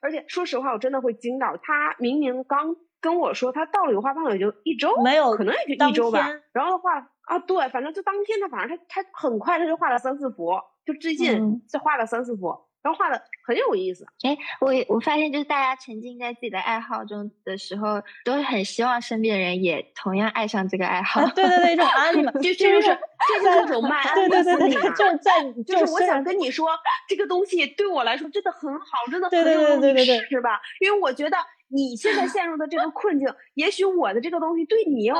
[0.00, 1.94] 而且说实话，我真的会惊到他。
[1.98, 6.26] 明明刚跟我说他到了有画棒也就一周，没有，可能也就一周吧。
[6.52, 12.56] 然后画啊，对，反正就当天他反正他他很快他就画了三四幅，就最近就画了三四幅。
[12.82, 14.04] 然后画的很有意思。
[14.22, 21.24] 哎，我我发现就是大家沉浸在自己的爱好中的时候，都很希望身边的人也同样爱上这个爱好。
[21.34, 26.68] 对对对，一种安 利嘛，就这就是这是一种卖对对对对，就是在就是我想跟你说，
[27.08, 30.60] 这个东西对我来说真的很好，真的对对对对对对，是吧？
[30.80, 31.36] 因为我觉得。
[31.74, 35.14] 你现在陷入的这个困境，也许我的这个东西对你有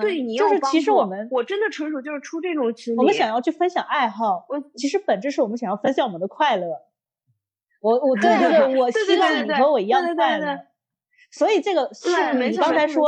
[0.00, 0.58] 对你有帮助。
[0.58, 2.98] 就是其实我们，我真的纯属就是出这种心理。
[2.98, 6.68] 我们想要去分享爱好，我其实本质是我们想要分享我们的快乐。
[7.80, 10.58] 我我对对对，我 希望你和我一样快乐。
[11.32, 13.02] 所以这个是你刚才说。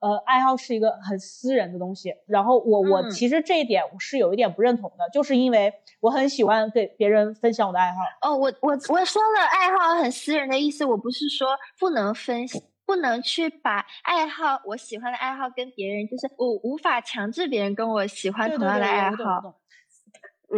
[0.00, 7.98] 呃，爱好是一个很私人的东西，然后我我其实这一点我是有一点不认同的，就是因为我很喜欢给别人分享我的爱好。
[8.22, 11.48] 哦，我我我说了爱好很私人的意思，我不是说
[11.80, 12.46] 不能分，
[12.86, 19.56] 不能去把爱好我喜欢的爱好跟别人，就是我无法强制别人跟我喜欢同样的爱好。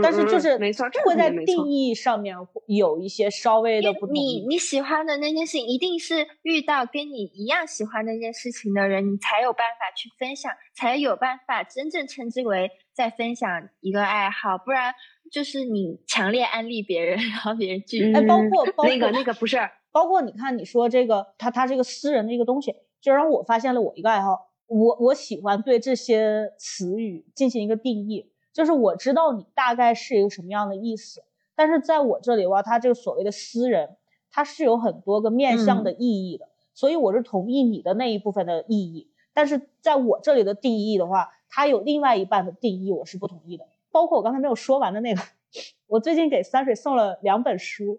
[0.01, 4.15] 但是就是没错，会在定义上面有一些稍微的不同。
[4.15, 14.57] 你你喜欢的那件事情，一定是遇到跟你一样喜欢那件事情的人，你才有办法去分享，才有办法真正称之为在分享一个爱好。
[14.59, 14.95] 不然
[15.33, 18.13] 就是你强烈安利别人，然后别人拒绝。
[18.17, 19.59] 哎，包括包括那个那个不是，
[19.91, 28.31] 包括你看你说这个，他他这个私人的一个东西，就让我发现了我一个爱好，我我喜欢对这些词语进行一个定义。
[28.61, 33.97] 就是我知道你大概是一个什么样的意思，但是在我这里的话，他这个所谓的私人，
[34.31, 43.67] 他是有很多个面向的意义的，所以我是同意你的那一部分的意义，但是在我这里的定义的话，它有另外一半的定义，我是不同意的。
[43.91, 45.23] 包括我刚才没有说完的那个，
[45.89, 47.99] 我最近给三水送了两本书，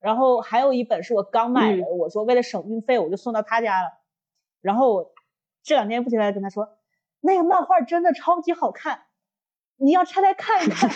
[0.00, 3.90] 然后还有一本是我刚买的，我说为了省运费，我就送到他家了，
[4.62, 5.12] 然后
[5.62, 6.78] 这两天不停的跟他说，
[7.20, 9.02] 那个漫画真的超级好看。
[9.82, 10.90] 你要拆开看一看，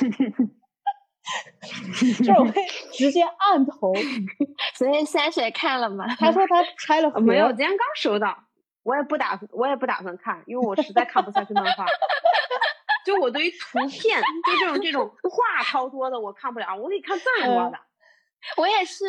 [1.97, 2.53] 就是我会
[2.93, 3.95] 直接按头。
[4.75, 6.07] 昨天三水看了吗？
[6.19, 8.45] 他说他拆了，没有，今天刚收到。
[8.83, 11.87] 我也不打，我也不打算看，因为我实在看不下去漫画。
[13.07, 16.77] 就我对于图片，就这种这种画超多的，我看不了。
[16.77, 17.79] 我给你看字儿多的。
[18.59, 19.07] 我也是，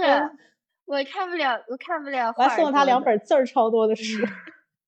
[0.85, 2.33] 我看不了，我看不了。
[2.37, 4.25] 我还送了他两本字儿超多的书。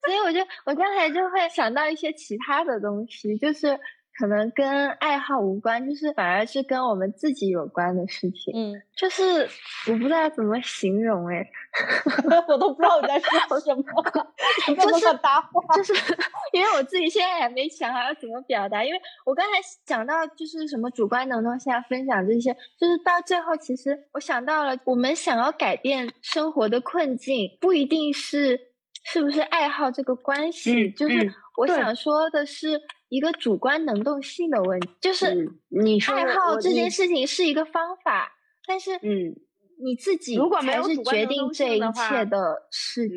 [0.05, 3.77] 所以我就我刚才就会想到一些其他的东西，就是。
[4.19, 8.53] 可能跟爱好无关，就是反而是跟我们自己有关的事情。
[8.55, 9.47] 嗯，就是
[9.87, 11.47] 我不知道怎么形容哎，
[12.47, 13.83] 我都不知道我在说什么，
[14.75, 15.93] 就是搭话，就是
[16.51, 18.83] 因为我自己现在也没想好要怎么表达。
[18.83, 19.51] 因为我刚才
[19.85, 28.59] 讲到就是什么主观能动性啊，分享这些，就是到最后其实我想到了，我们想要改变生活的困境，不一定是
[29.03, 32.81] 是不是爱好这个关系，就是我想说的是。
[33.09, 38.33] 一个主观能动性的问题，就是你说爱好这件事情是一个方法，
[38.65, 39.35] 但是嗯，
[39.81, 43.07] 你自己才是决定这一切的事，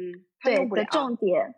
[0.42, 1.54] 对的重点。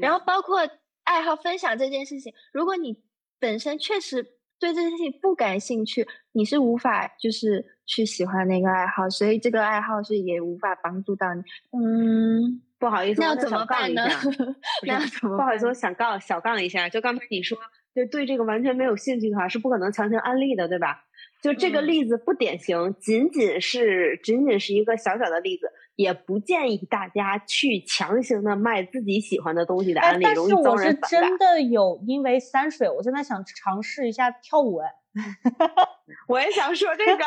[0.00, 0.68] 然后包括
[1.04, 3.04] 爱好分享这件事情，如果你
[3.38, 4.22] 本身确实
[4.58, 11.42] 对这件事情不感兴趣，你是无法就是去喜欢那个爱好，所以这个爱好是也无法帮助到你。
[11.70, 12.62] 嗯。
[12.78, 14.02] 不好意思，那怎么办呢？
[14.86, 14.98] 那？
[15.28, 16.88] 不好意思，我想杠小杠一下。
[16.88, 17.56] 就刚才你说，
[17.94, 21.04] 就对这个完全没有兴趣的话，是不可能强行安利的，对吧？
[21.42, 31.10] 就这个例子不典型，仅仅是仅仅是一个小小的例子，也不建议大家去强行的卖自己喜欢的东西的案例，容易遭人反感。
[31.10, 34.88] 真的有因为山水，我现在想尝试一下跳舞哎。
[36.26, 37.24] 我也想说这个，对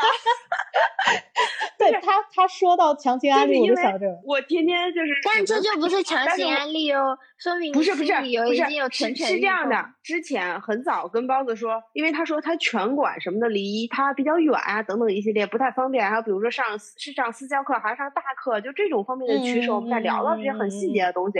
[2.18, 8.56] 他他说到强行安利，我就想着我天天就是，但这就不是强行安利哦，说明不是不是不是
[8.90, 9.76] 是是这样的。
[10.02, 16.08] 之前很早跟包子说，因为他说他拳馆什么的离他比较远啊，等等一系列不太方便。
[16.08, 21.38] 还有比如说上是上私教课还是上大课，就这种方面的取舍，我们在聊到这些很细节的东西。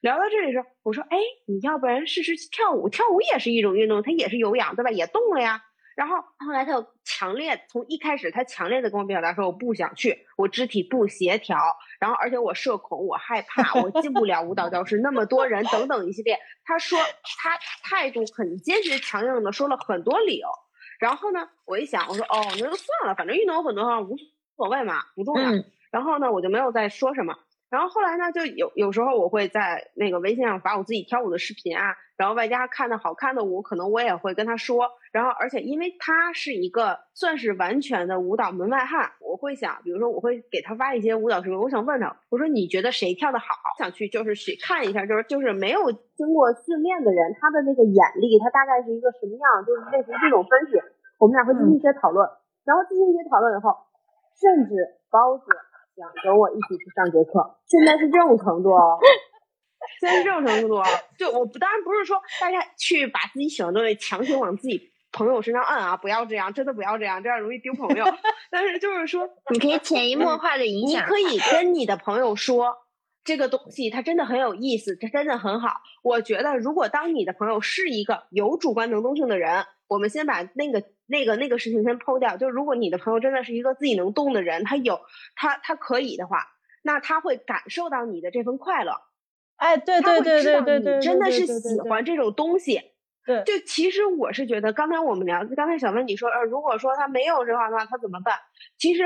[0.00, 2.88] 聊到这里时候，我说，哎，你要不然试试跳舞？
[2.88, 4.90] 跳舞也是一种运动，它也是有氧，对吧？
[4.90, 5.60] 也动了呀。
[6.00, 11.58] 然后后来他又强烈从一开始他强烈的跟我表达说我不想去，我肢体不协调，
[11.98, 16.98] 然后而且我社恐，我害怕，我进不了舞蹈教室，那么多人等等一系列，他说
[17.42, 20.48] 他态度很坚决强硬的说了很多理由。
[20.98, 24.16] 然后呢，我一想，我说哦，那就算了，反正运动有很多方无
[24.56, 25.50] 所谓嘛，不重要。
[25.90, 27.36] 然后呢，我就没有再说什么。
[27.70, 34.90] 然后后来呢，就有有时候我会在那个微信上发我自己跳舞的视频啊，然后外加看的好看的舞，可能我也会跟他说。
[35.12, 43.46] 然后而且因为他是一个算是完全的舞蹈门外汉，我会想，比如说我会给他发一些舞蹈视频，我想问他，我说你觉得谁跳的好？
[43.78, 49.64] 想去就是去看一下，就是就是没有经过训练的人，他的那个眼力，他大概是一个什么样？
[49.64, 50.74] 就是类似于这种分析，
[51.18, 52.28] 我们俩会进行一些讨论。
[52.64, 53.70] 然后进行一些讨论以后。
[54.40, 54.72] 甚至
[55.10, 55.44] 包子
[56.00, 58.96] 想跟我一起去上节课，现在是这种程度哦。
[60.00, 60.84] 现在是这种程度哦，
[61.18, 64.80] 对我不当然不是说大家去把自己喜欢的东西强行往自己
[65.12, 68.04] 朋友身上摁啊，不要这样，真的不要这样，这样容易丢朋友。
[68.50, 72.74] 但是就是说，你可以潜移默化的影响，你可以跟你的朋友说。
[73.22, 75.68] 这个东西它真的很有意思，它真的很好。
[76.02, 82.36] 我觉得，如果当你的朋友是一个有主观能动性的人，我们先把那个、那个、那个事情先抛掉。
[82.36, 85.00] 就如果你的朋友真的是一个自己能动的人，他有
[85.34, 86.46] 他他可以的话，
[86.82, 88.92] 那他会感受到你的这份快乐。
[89.56, 92.80] 哎，对对对对对对，真的是喜欢这种东西。
[93.26, 98.38] 对，就其实我是觉得，刚才我们聊，刚才小问你说，呃，如果说他没有这话的话，他怎么办？
[98.78, 99.02] 其实，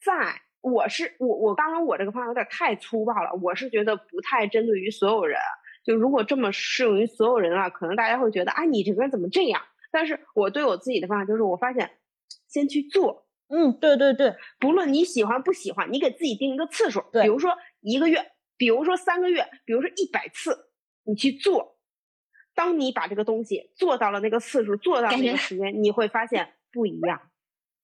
[0.00, 0.40] 在。
[0.62, 5.40] 我是我我当然我这个方法有点太粗暴了，我是觉得不太针对于所有人。
[5.86, 9.62] 就如果这么适用于所有人的话，可能大家会觉得啊，你这个人怎么这样？
[9.90, 11.90] 但是我对我自己的方法就是，我发现
[12.48, 13.26] 先去做。
[13.48, 20.70] 嗯，对对对，不论你喜欢不喜欢，你给自己定一个次数，比如说一个月，比如说三个月，比如说一百次，
[21.04, 21.76] 你去做。
[22.54, 27.20] 当你把这个东西做到了那个次数，做到那个时间，你会发现不一样。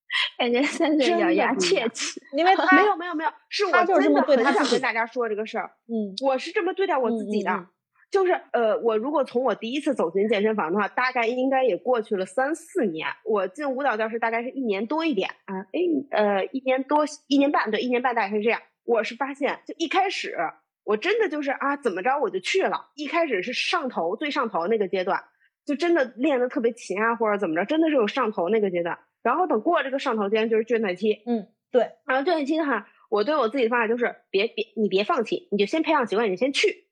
[0.39, 5.73] 感觉三人咬牙切齿，因为 他没有没有没有，是我真的很想跟大家说这个事儿。
[5.87, 7.67] 嗯，我是这么对待我自己的，
[8.11, 13.07] 就是呃，我如果从我第一次走进健身房的话，大概应该也过去了三四年。
[13.25, 18.61] 我进舞蹈教室大概是一年多一点啊，哎呃，一年多一年半，对，一年半大概是这样。
[18.85, 20.37] 我是发现，就一开始
[20.85, 22.91] 我真的就是啊，怎么着我就去了。
[22.95, 25.25] 一开始是上头最上头那个阶段，
[25.67, 28.97] 就真的练的特别勤啊，或者怎么着，真的是有上头那个阶段。
[29.25, 31.91] 然后等过这个上头阶段就是倦怠期，嗯，对。
[32.07, 36.86] 然后倦怠期的话，我对我自己的方法就是别别你别放弃，你就先培养习惯，你先去，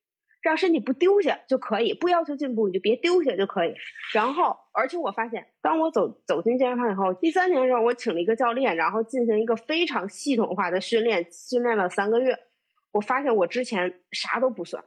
[0.45, 3.75] 让身体不丢下就可以，不要求进步，你就别丢下就可以。
[4.13, 12.39] 然后，而且我发现，当我走走进健身房以后，第三年的时候，我请了一个教练，然后进行一个非常系统化的训练，训练了三个月，
[12.93, 14.85] 我发现我之前啥都不算。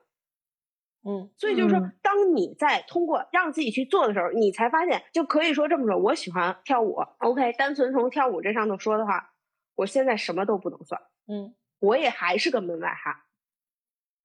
[1.04, 5.98] 嗯，所以就是说，当你在通过让自己去做的时候，你才发现，就可以说这么说。
[5.98, 9.32] 我喜欢跳舞，OK，单纯从跳舞这上头说的话，
[9.76, 13.16] 我现在什么都不能算，嗯，我也还是个门外汉。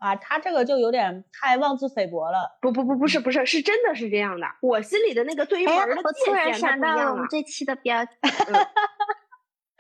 [0.03, 2.59] 啊，他这个就有点太妄自菲薄了。
[2.61, 4.47] 不不不，不是不是，是真的是这样的。
[4.61, 8.11] 我心里的那个对于门的界限我突然想到了我们这期的标题。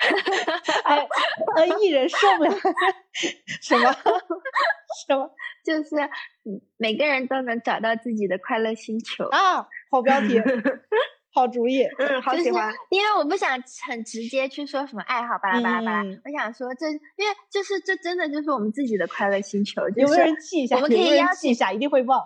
[0.82, 1.06] 哎，
[1.56, 2.50] 呃，艺人受不了
[3.60, 3.92] 什么
[5.06, 5.30] 什么，
[5.64, 5.90] 就是
[6.76, 9.68] 每个人都能找到自己的快乐星球啊！
[9.92, 10.40] 好标题，
[11.34, 12.72] 好主意，嗯，好喜欢。
[12.90, 13.50] 因为我不想
[13.86, 16.96] 很直接去说什么爱好巴拉巴拉巴拉，我想说这，因
[17.28, 19.82] 为就是这真的就是我们自己的快乐星球。
[19.96, 20.76] 有没有人记一下？
[20.76, 22.20] 我们可以邀请一下，一定会忘。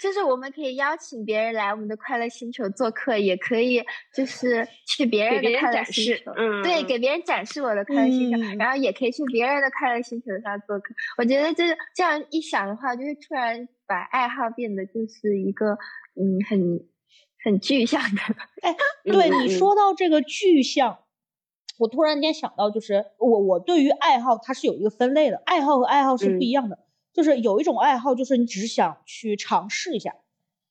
[0.00, 3.82] 就是我们可以邀请别人来我们的快乐星球做客，也可以
[4.14, 10.94] 就是去别人的快乐星球，嗯，对，给别人展示我的快乐星球，然后也可以去别人的快乐星球上做客。
[11.16, 15.72] 我觉得就是这样一想的话，就是突然把爱好变得就是一个
[16.14, 16.78] 嗯很
[17.44, 18.20] 很具象的。
[18.62, 20.98] 哎， 对你说到这个具象，
[21.78, 26.78] 我突然间想到，就是我我对于爱好它是有一个分类的，爱好和爱好是不一样的。
[27.12, 30.14] 就是有一种爱好，就是你只想去尝试一下，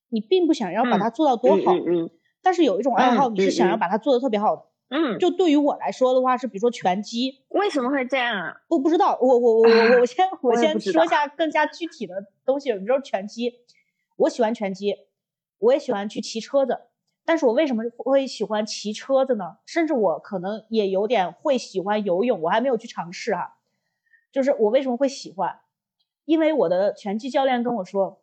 [0.10, 1.74] 你并不想要把它做到多好。
[1.74, 2.10] 嗯嗯。
[2.42, 4.64] 但是有一种爱好，你是想要把它做的特别好的。
[4.90, 5.20] 嗯。
[5.20, 7.44] 就对于我来说的话，是比如说拳击。
[7.50, 8.62] 为什么会这样啊？
[8.70, 9.18] 我不知道。
[9.20, 12.14] 我我我我我先我先说一下更加具体的
[12.46, 12.72] 东西。
[12.72, 13.56] 比如说拳击，
[14.16, 14.96] 我喜欢拳击，
[15.60, 16.80] 我也喜欢去骑车子。
[17.26, 19.58] 但是我为什么会喜欢骑车子呢？
[19.66, 23.58] 甚至我可能也有点会喜欢游泳，我还没有去尝试哈。
[24.32, 25.60] 就是我为什么会喜欢？
[26.24, 28.22] 因为我的拳击教练跟我说，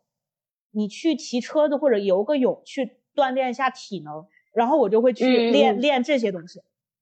[0.71, 6.61] 你去骑车子或者游个泳去锻炼一下体能，然后我就会去练练这些东西。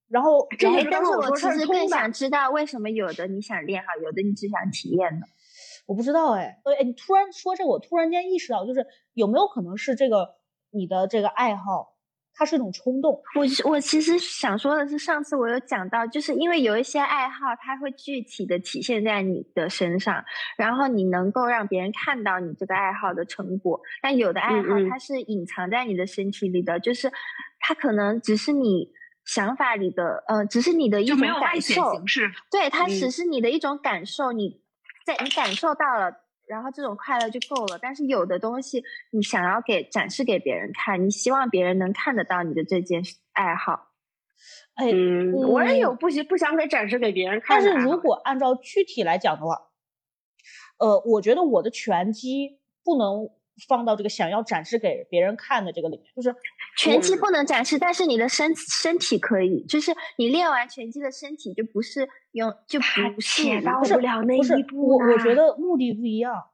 [0.10, 5.26] 然后，但是我其实更想知道为什么有的你想练哈，有的你只想体验呢？
[5.86, 10.36] 我不知道哎，哎，你突然说这，我突然间意识到，就是有没有可能是这个
[10.72, 11.91] 你的这个爱好？
[12.36, 13.22] 它是一种冲动。
[13.36, 20.26] 我我其实想说的是，上次我有讲到，就是因为有一些爱好，它会具体的体现在你的身上，
[20.58, 23.80] 然后你能够让别人看到你这个爱好的成果。
[24.02, 27.12] 但有的爱好，它是隐藏在你的身体里的，就是
[27.60, 28.89] 它可能只是你
[29.24, 32.02] 想法里的，呃，只是你的一种感受。
[32.50, 34.60] 对，它只是你的一种感受，你
[35.06, 36.19] 在你感受到了。
[36.45, 43.01] 然后这种快乐就够了，但是有的东西你想要给展示给别人看，你希望别人能看得到你的这件
[43.31, 43.93] 爱好。
[44.75, 44.87] 哎，
[45.33, 47.63] 我也有不喜不想给展示给别人看。
[47.63, 49.69] 但是如果按照具体来讲的话，
[50.79, 53.29] 呃，我觉得我的拳击不能
[53.67, 56.35] 放到这个想要展示给别人看的这个里面，就是
[56.75, 64.97] 拳击不能展示，但是你的身身体可以，就是你练完拳击的身体就不是用就不是到不了那一步。
[64.97, 66.49] 我我觉得目的不一样。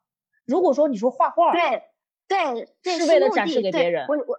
[0.46, 1.84] 如果说你说画画，对
[2.28, 4.36] 对，是为了展示给别人，我我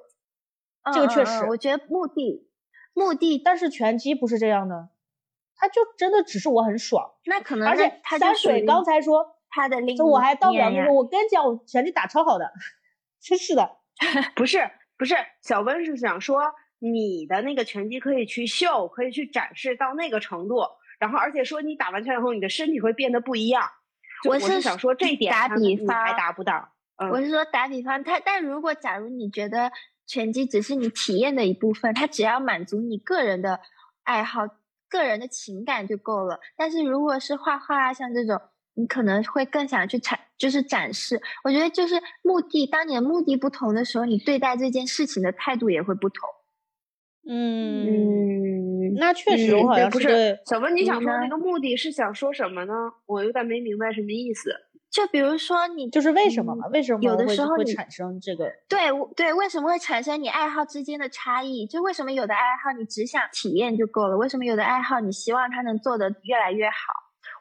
[0.92, 2.46] 这个确实，我觉得目的
[2.92, 4.90] 目的，但是拳击不是这样的，
[5.56, 9.36] 他就真的只是我很爽，那可能而且三水刚才说。
[9.50, 12.52] 他的另就我还到不了那个，我跟你讲，我拳击打超好的，
[13.20, 13.78] 真是的，
[14.36, 20.62] 不是不是，小温是想说你的那个拳击可以去秀，可以去展示到那个程度，
[20.98, 23.68] 然后而且说你打完拳以后，你的身体会变得不一样。
[24.28, 26.72] 我是想说这一点，打比方还达不到。
[27.10, 29.72] 我是说打比方，他但如果假如你觉得
[30.06, 33.60] 拳击只是你体验的一部分，它只要满足你个人的
[34.04, 34.42] 爱好、
[34.88, 36.38] 个人的情感就够了。
[36.56, 38.40] 但是如果是画画啊，像这种。
[38.74, 41.20] 你可能会更想去展，就是展示。
[41.44, 46.28] 我觉得就是目的，当你的目的不同的时候，你对待这件事情的态度也会不同。
[47.28, 52.72] 嗯，那确实，我好像不是小文，你想说那个目的是想说什么呢？
[53.06, 54.50] 我有点没明白什么意思。
[54.90, 56.66] 就比如说你就是为什么嘛？
[56.68, 58.50] 为什么有的时候会产生这个？
[58.68, 61.64] 对对，为什么会产生你爱好之间的差异？
[61.66, 64.16] 就为什么有的爱好你只想体验就够了？
[64.16, 66.74] 为什么有的爱好你希望它能做得越来越好？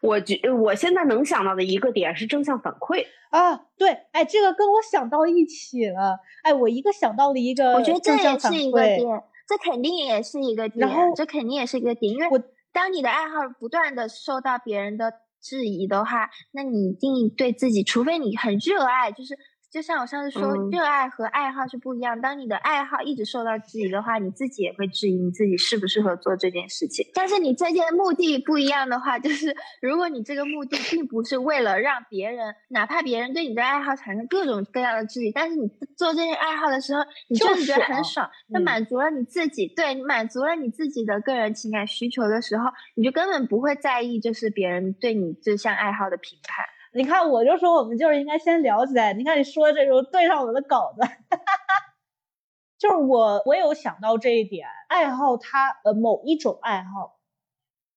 [0.02, 9.06] 我觉我现在能想到的一个点是正向反馈啊，对，哎，这个跟我想到一起了，哎，我一个想到了一个，我觉得这也是一个点，
[9.48, 12.42] 这肯定也是一个点，然后这肯定也是一个点，因为我
[12.72, 19.38] 当你的爱好不断的受到别人的质疑的话，那你一定对自己，除非你很热爱，就是。
[19.72, 22.20] 就像我上次说，热爱和爱好是不一样。
[22.20, 27.06] 当你的爱好一直受到质疑的话，你自己也会质疑你自己适不适合做这件事情。
[27.14, 46.66] 但是你这件目的不一样的话，就是如果你这个目的并不是为了让别人，哪怕别人对你的爱好产生各种各样的质疑，但是你做这些爱好的时候，你就是觉得很爽，那满足了你自己，对你满足了你自己的个人情感需求的时候，你就根本不会在意就是别人对你这项爱好的评判。
[46.92, 49.14] 你看，我就说我们就是应该先聊起来。
[49.14, 51.02] 你看你说这种对上我的稿子，
[52.80, 57.20] 就是我我有想到这一点，爱好它呃某一种爱好，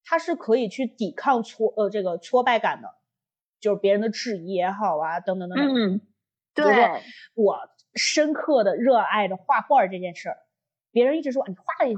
[0.05, 2.95] 它是可以去抵抗挫呃这个挫败感的，
[3.59, 5.75] 就是别人的质疑也好啊等等等等。
[5.75, 6.01] 嗯，
[6.53, 7.01] 对。
[7.33, 7.57] 我
[7.95, 10.37] 深刻的热爱着画画这件事儿，
[10.91, 11.93] 别人一直说你画的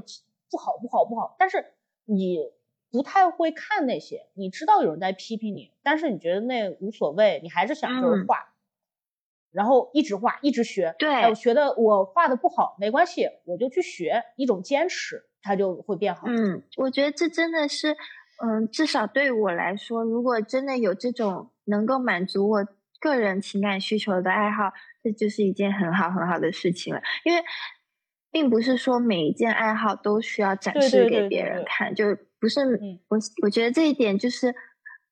[0.50, 1.74] 不好不好不好，但是
[2.04, 2.55] 你。
[2.96, 8.54] 不太会看那些，你知道有人在批评你，但是你觉得那无所谓，你还是想就是画，
[9.52, 10.94] 然后一直画，一直学。
[10.98, 16.22] 对，我觉得我画的不好没关系，我就去学，一种坚持，它就会变好。
[16.26, 17.94] 嗯，我觉得这真的是，
[18.42, 22.66] 嗯，至少对我来说，如果真的有这种能够满足我
[22.98, 24.72] 个人情感需求的爱好，
[25.02, 27.44] 这就是一件很好很好的事情了，因为。
[28.32, 32.14] 并不是说每一件爱好都需要展示给别人看，就
[32.46, 32.60] 不是
[33.08, 34.50] 我我觉得这一点就是，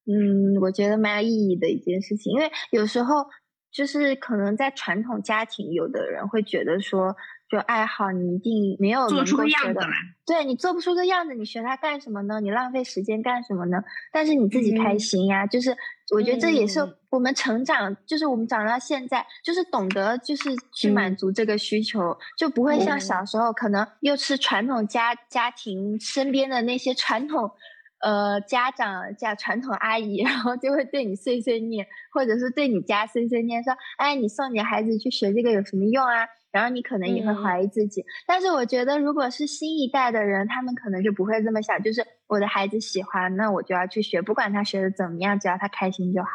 [0.06, 3.26] 嗯，我觉得蛮有意义的一件事情，因为有时候
[3.72, 7.16] 就是可能在传统家庭，有的人会觉得说。
[7.54, 9.86] 就爱好，你一定没有做出个样子来。
[10.26, 12.40] 对你做不出个样子，你学它干什么呢？
[12.40, 13.80] 你浪费时间干什么呢？
[14.10, 15.76] 但是你自己开心呀，就是
[16.12, 16.80] 我觉得这也是
[17.10, 27.52] 我们成长，就是我们长到现在，就是懂得就是去满足这个需求，就不会像小时候可能又是传统家家庭身边的那些传统
[28.00, 36.26] 呃家长加传统阿姨，然后就会对你碎碎念，或者是对你家碎碎念说，哎，你送你孩子去学这个有什么用啊？
[36.54, 46.28] 然后你可能也会怀疑自己，但是我觉得，如果是新一代的人，他们可能就不会这么想，就是我的孩子喜欢，那我就要去学，不管他学的怎么样，只要他开心就好。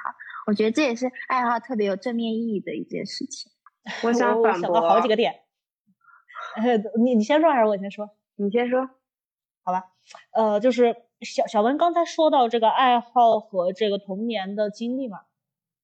[0.45, 3.49] 我觉得这也是爱好特别有正面意义的一件事情。
[4.03, 5.36] 我想反驳好几个点。
[7.01, 8.09] 你你先说还是我先说？
[8.36, 8.89] 你先说，
[9.63, 9.86] 好吧。
[10.34, 15.20] 呃，就是小小文刚才说到这个爱好和这个童年的经历嘛。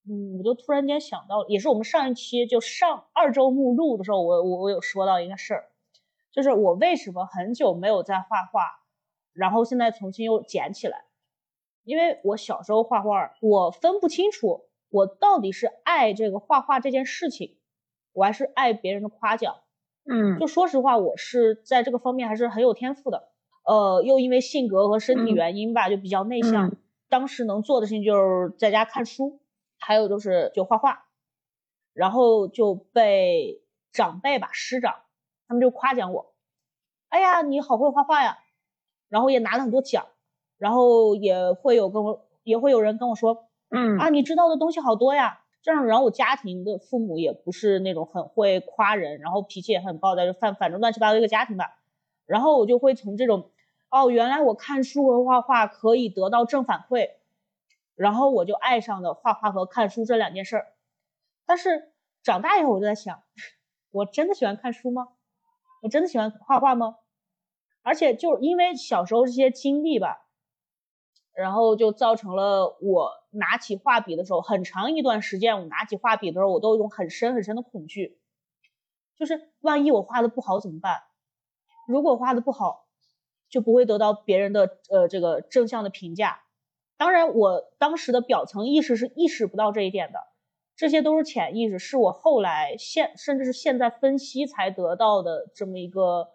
[0.07, 5.65] 嗯，我就突然间想到，也是我们上一期就上二周目录的时候，我我我有说到一个事儿，
[6.31, 8.83] 就是我为什么很久没有在画画，
[9.33, 11.05] 然后现在重新又捡起来，
[11.83, 17.57] 因为我小时候画画，我分不清楚我到底是爱这个画画这件事情，
[18.13, 19.55] 我还是爱别人的夸奖。
[20.07, 23.29] 嗯，就说实话，我是在这个方面还是很有天赋的，
[23.65, 26.77] 呃，又因为性格和身体原因吧，就比较内向，
[27.09, 29.39] 当时能做的事情就是在家看书。
[29.79, 31.05] 还有就是就画画，
[31.93, 33.61] 然后就被
[33.91, 34.95] 长辈吧师长，
[35.47, 36.33] 他们就夸奖我，
[37.09, 38.39] 哎呀你好会画画呀，
[39.09, 40.07] 然后也拿了很多奖，
[40.57, 51.77] 然后也会有跟我也会有人跟我说，嗯啊你知道的东西好多呀，这样，然后我家庭的父母也不是那种很会夸人，然后脾气也很暴躁，就反反正乱七八糟一个家庭吧。
[52.25, 53.51] 然后我就会从这种，
[53.89, 57.11] 哦，原来我看书和画画可以得到正反馈，
[57.95, 60.67] 然后我就爱上了画画和看书这两件事儿。
[61.45, 61.93] 但是
[62.23, 63.23] 长大以后，我就在想，
[63.91, 65.07] 我真的喜欢看书吗？
[65.81, 66.97] 我真的喜欢画画吗？
[67.81, 70.21] 而且就因为小时候这些经历吧。
[71.37, 78.21] 然后就造成了我拿起画笔的时候，很长一段时间，我拿起画笔的时候，我都有一种很深很深的恐惧，
[79.17, 81.01] 就是万一我画的不好怎么办？
[81.89, 82.87] 如果画的不好，
[83.49, 86.44] 就不会得到别人的呃这个正向的评价。
[86.97, 90.19] 当然，我当时的表层意识是意识不到这一点的，
[90.75, 96.29] 这些都是潜意识，是我后来现甚至是现在分析才得到的这么一个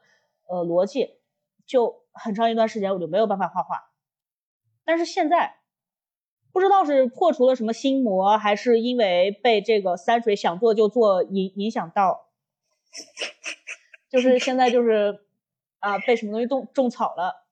[0.48, 1.18] 呃逻辑。
[1.66, 3.90] 就很长一段时间，我就没有办法画画。
[4.84, 5.60] 但是现在
[6.52, 12.26] 不知道是破除了什么心魔，还是因为被这个三水想做就做影影响到，
[14.08, 15.24] 就是现在就是
[15.78, 17.46] 啊被什么东西种种草了，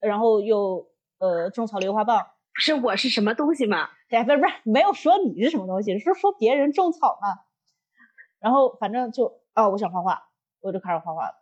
[0.00, 2.26] 然后又呃种草了油画棒，
[2.58, 3.88] 是我是什么东西吗？
[4.10, 7.28] 哎，不是不是，没有说你是什么东西，是说别人种草嘛。
[8.40, 10.28] 然后反正就啊，我想画画，
[10.60, 11.34] 我就开始画画了。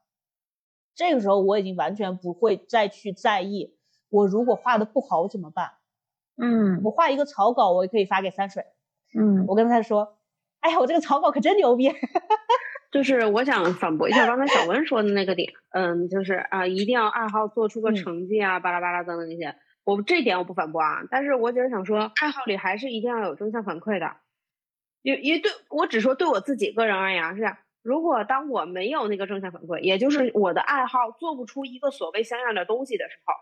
[0.95, 3.77] 这个时候我已经完全不会再去在意。
[4.11, 5.73] 我如果画的不好怎么办？
[6.37, 8.65] 嗯，我画一个草稿，我也可以发给三水。
[9.17, 10.19] 嗯，我跟他说，
[10.61, 11.93] 哎呀，我这个草稿可真牛逼。
[12.93, 21.03] 就是我想反驳一下刚才小温说的那个点，嗯，就是啊，一定要爱好做出个成绩啊，巴拉巴拉等等那些，我这点我不反驳啊。
[21.11, 24.17] 但是我只是想说，爱好里还是一定要有正向反馈的。
[25.03, 33.35] 因因为对我只说对我自己个人而言是，如果当我没有那个正向反馈，也就是我的爱好做不出一个所谓像样的东西的时候。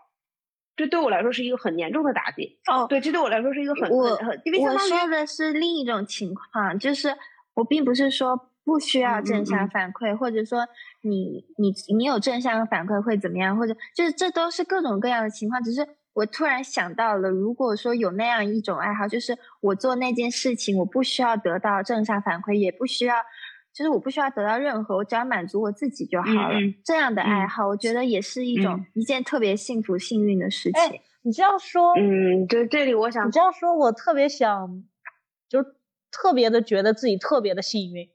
[0.75, 2.87] 这对我来说是一个很严重的打击哦。
[2.89, 7.15] 对，这对我来说是一个很我很我说的是另一种情况，就是
[7.53, 10.67] 我并不是说不需要正向反馈，或者说
[11.01, 15.61] 你你你有正向反馈会怎么样，或者就是这都是各种各样的情况。
[15.61, 23.15] 只是我突然想到了，如果说有那样一种爱好，就是我做那件事情，我不需要得到正向反馈，也不需要。
[23.73, 26.59] 就是我不需要得到任何，我只要满足我自己就好了。
[26.85, 31.01] 这样的爱好，我觉得也是一种一件特别幸福、幸运的事情。
[31.23, 34.83] 你这样说，嗯，对，这里我想你这样说，我特别想，
[35.49, 35.63] 就
[36.11, 38.07] 特别的觉得自己特别的幸运，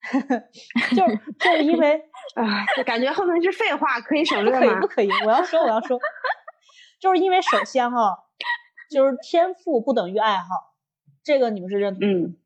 [0.96, 1.06] 就
[1.38, 2.00] 就是因为
[2.34, 4.80] 啊，就感觉后面是废话，可以省略吗？
[4.80, 5.98] 不可以，我要说，我要说，
[6.98, 8.24] 就是因为首先哈，
[8.90, 10.48] 就是天赋不等于爱好，
[11.22, 12.36] 这个你们是认同嗯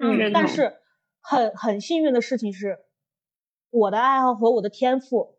[0.00, 0.76] 嗯，但是。
[1.20, 2.78] 很很幸运的事情是，
[3.68, 5.38] 我的爱好和我的天赋，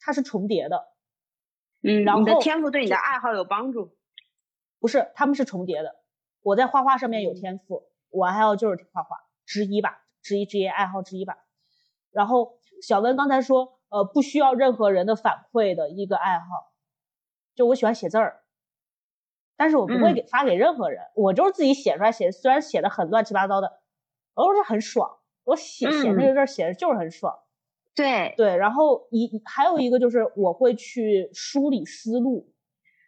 [0.00, 0.88] 它是重叠的。
[1.82, 3.96] 嗯，然后你的天赋对你的爱好有帮助？
[4.80, 5.94] 不是，他们是重叠的。
[6.42, 11.36] 我在画画上面有天赋，我爱好就是画画之一吧，之一之一爱好之一吧。
[12.10, 16.69] 然后小温刚才说，呃，不需要任何人的反馈的一个爱好，
[17.54, 18.42] 就我喜欢写字儿，
[19.56, 23.80] 但是我不会给发给任何人，我就是自己写出来写，虽然写的很乱七八糟的。
[24.32, 27.40] 都是很爽，我写写那个字写的就是很爽，
[27.94, 28.56] 对对。
[28.56, 32.50] 然后一还有一个就是我会去梳理思路，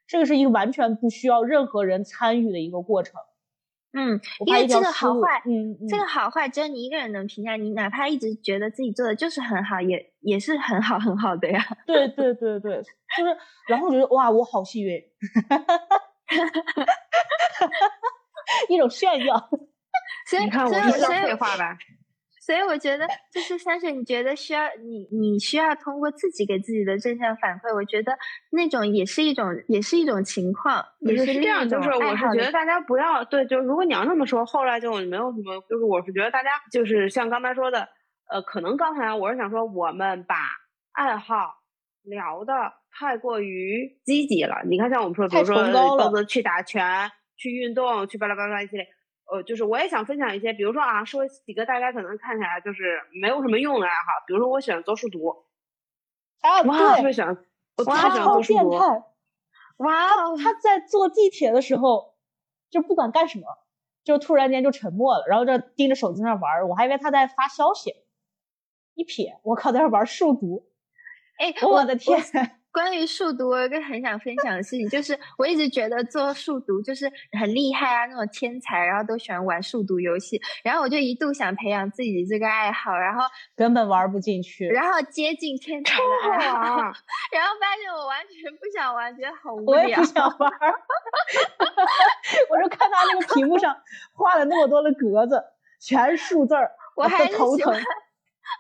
[0.07, 3.18] 这个是一个完全不需要任何人参与的一个过程。
[3.95, 7.57] 嗯，因为这个好坏，嗯，这个好坏只有你一个人能评价。
[7.57, 11.62] 你哪怕一直觉得自己做的就是很好，也也是很好很好的呀。
[11.86, 12.82] 对对对对，
[13.16, 13.36] 就是，
[13.68, 14.99] 然后觉得哇，我好幸运，
[18.68, 19.36] 一种炫耀。
[20.26, 21.76] 所以，所以，所以，废话吧。
[22.45, 27.72] 所以我觉得，就是三水，你觉得需要你，你需要通过自己给自己的正向反馈。
[27.72, 28.18] 我觉得
[28.51, 31.68] 那种也是一种，也是一种情况，也是这样。
[31.68, 35.62] 就是我是觉得大家不要对，就是如果你要那么说，后来就没有什么。
[35.70, 37.88] 就是我是觉得大家就是像刚才说的，
[38.28, 40.34] 呃，可能刚才我是想说，我们把
[40.95, 41.34] 爱好
[42.03, 42.53] 聊的
[42.99, 44.62] 太过于积极了。
[44.68, 48.88] 你看，像我们说，比如说去打拳、去运动、去巴拉巴拉一系列。
[49.33, 55.26] 呃，就是我也想分享一些，比如说啊，说几个大家可能看起来就是没有什么用的爱好，比如说我喜欢做数独，
[56.43, 57.35] 啊，我特别喜欢，
[57.78, 58.70] 我特别喜欢做数独，
[59.78, 60.07] 哇，
[60.37, 62.14] 他在坐地铁的时候，
[62.68, 63.47] 就不管干什么，
[64.05, 67.95] 就突然间就沉默了，然后就盯着手机那玩，我还以为他在发消息，
[68.93, 70.68] 一瞥，我靠，在那玩数独，
[71.39, 72.20] 哎，我的天，
[72.73, 83.20] 关于数独，我有个很想分享的事情，就是我一直觉得做数独就是很厉害啊，那种天才，然后都喜欢玩数独游戏，然后我就一度想培养自己这个爱好，然后
[83.55, 86.59] 根本玩不进去，然后接近天才的爱好，
[87.31, 90.51] 然后发现我完全不想玩，觉得好无聊，我也不想玩，
[92.49, 93.77] 我就看他那个屏幕上
[94.14, 95.45] 画了那么多的格子，
[95.79, 97.75] 全是数字儿，我还是头疼。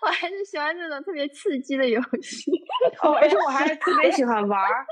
[0.02, 2.50] 我还是喜欢这种特别刺激的游戏，
[3.02, 4.86] 而且我还是特别喜欢玩儿，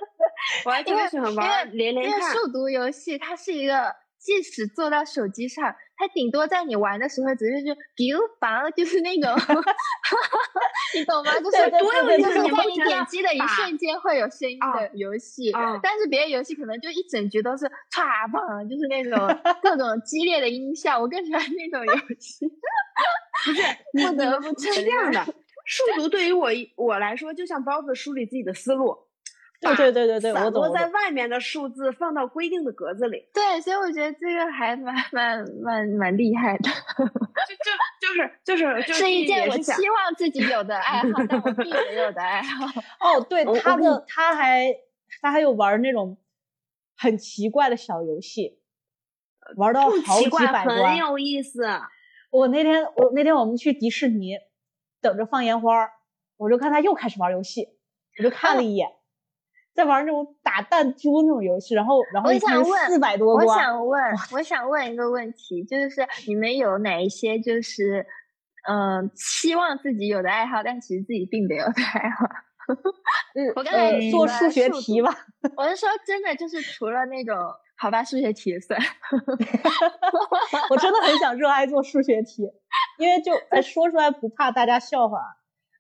[0.64, 2.32] 我还特别喜欢玩连连看。
[2.32, 5.64] 数独游戏它是一个，即使做到手机上，
[5.96, 9.32] 它顶多在你玩的时候只是就丢房，就是那种，
[10.94, 11.32] 你懂吗？
[11.40, 15.50] 就是多有意思，在你点击的一瞬间会有声音的游戏，
[15.82, 19.18] 但是别的游戏可能就一整局都是唰砰，就是那种
[19.62, 22.46] 各种激烈的音效，我更喜欢那种游戏。
[23.46, 23.62] 不是，
[24.10, 25.24] 不得不是这样的。
[25.64, 28.96] 数独对于我我来说，就像包子梳理自己的思路，
[29.60, 33.28] 对对对对对，散落在外面的数字放到规定的格子里。
[33.34, 36.70] 对，所以我觉得这个还蛮蛮蛮蛮厉害的。
[37.46, 42.64] 就就就是就是是一件我希望自己有的爱好，但我并没有的爱好。
[43.00, 44.74] 哦，对，他的他还
[45.20, 46.16] 他还有玩那种
[46.96, 48.58] 很奇怪的小游戏，
[49.56, 51.66] 玩到好几百关，很有意思。
[52.30, 54.36] 我那天我那天我们去迪士尼，
[55.02, 55.90] 等着放烟花，
[56.36, 57.68] 我就看他又开始玩游戏，
[58.18, 58.88] 我就看了一眼，
[59.80, 63.46] 在玩那种打弹珠那种游戏，然后然后一看四百多关。
[63.46, 64.02] 我想问，
[64.32, 68.06] 我想问一个问题，就是你们有哪一些就是
[68.68, 72.26] 嗯希望自己有的爱好，但其实自己并没有的爱好？
[73.34, 75.10] 嗯， 我刚才做数学题吧。
[75.56, 77.36] 我是说真的，就是除了那种。
[77.82, 78.78] 好吧，数学题算。
[80.68, 82.42] 我真的很想热爱做数学题，
[82.98, 85.18] 因为就哎说出来不怕大家笑话。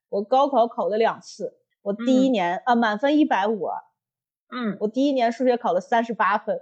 [0.08, 3.68] 我高考考了两次，我第一年啊满分一百五，
[4.52, 6.60] 嗯，我第一年数学考了三十八分，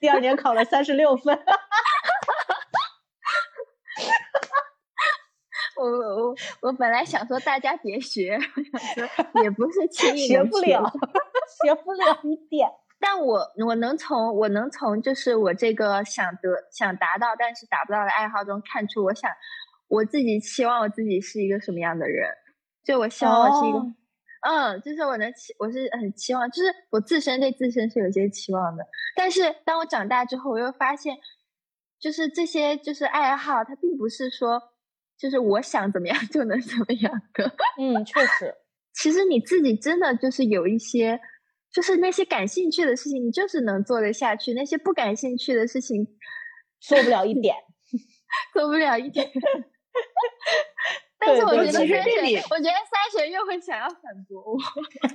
[0.00, 1.38] 第二年考了三十六分。
[5.76, 10.92] 我我我本来想说大家别学，我想说也不是轻易 学不了，
[11.64, 12.68] 学不了一点。
[13.00, 19.28] 但我我能从我能从就是我这个想得想达到但是达不到的爱好中看出，我想
[19.88, 22.30] 我自己期望我自己是一个什么样的人，
[22.84, 23.78] 就我希望我是一个，
[24.42, 28.84] 嗯，就是我能期我是很期望，就是我自身对自身是有些期望的。
[29.16, 31.16] 但是当我长大之后，我又发现，
[31.98, 34.60] 就是这些就是爱好，它并不是说
[35.18, 37.54] 就是我想怎么样就能怎么样的。
[37.78, 38.54] 嗯，确实，
[38.92, 41.20] 其实你自己真的就是有一些。
[41.74, 46.06] 就是那些感兴趣的事情，你就是能做得下去；那些不感兴趣的事情，
[46.82, 47.56] 做不了一点，
[48.52, 49.26] 做不了一点。
[51.24, 54.58] 但是我觉得其实这里，我觉得三水又会想要反驳我。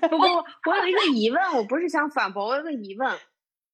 [0.07, 3.17] 不不，我有一个疑问，我不是想反驳，我有个疑问，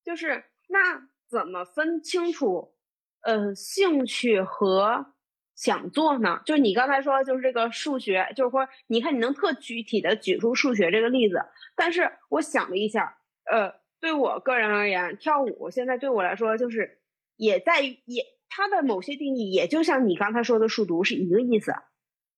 [0.03, 2.73] 就是那怎么分清楚，
[3.21, 5.13] 呃，兴趣和
[5.55, 6.41] 想做呢？
[6.45, 11.45] 就是你刚才说，就是这个数学，就是说，你看你能特具体的举出数学这个例子。
[11.75, 13.17] 但是我想了一下，
[13.51, 16.99] 呃，对我个人而言，跳舞现在对我来说就是
[17.35, 21.73] 也在于也它的某些定义，也就像你刚才说的数独是一个意思。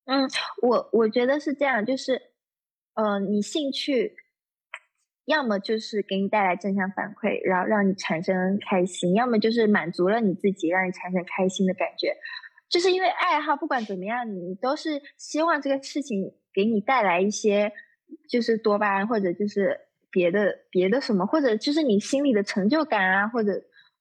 [0.05, 0.27] 嗯，
[0.61, 2.21] 我我觉得是这样，就是，
[2.93, 4.15] 呃，你兴趣
[5.25, 12.15] 要么就是给你带来正向反馈，然后让你产生开心，要么就是满足了你自己，让你产生开心的感觉。
[12.69, 17.71] 就是因为爱好，不管怎么样，你都是希望这个事情给你带来一些。
[18.29, 19.79] 就是多巴胺，或者就是
[20.11, 23.51] 别的别的什么，或者就是你心里的成就感啊，或者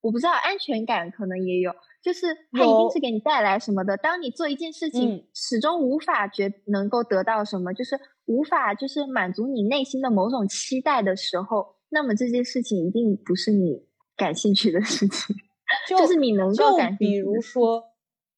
[0.02, 1.74] 我不知道安全感可能也有，
[2.04, 3.96] 就是它一定是给你带来什么的。
[3.96, 13.86] 当你做一件事情始终无法觉能够得到什么，就是无法就是满足你内心的某种期待的时候，那么这件事情一定不是你
[14.16, 15.34] 感兴趣的事情，
[15.88, 16.94] 就是你能够感。
[16.98, 17.84] 比如说，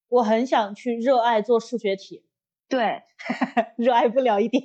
[0.09, 2.25] 我很想去热爱做数学题，
[2.69, 3.03] 对，
[3.77, 4.63] 热爱不了一点。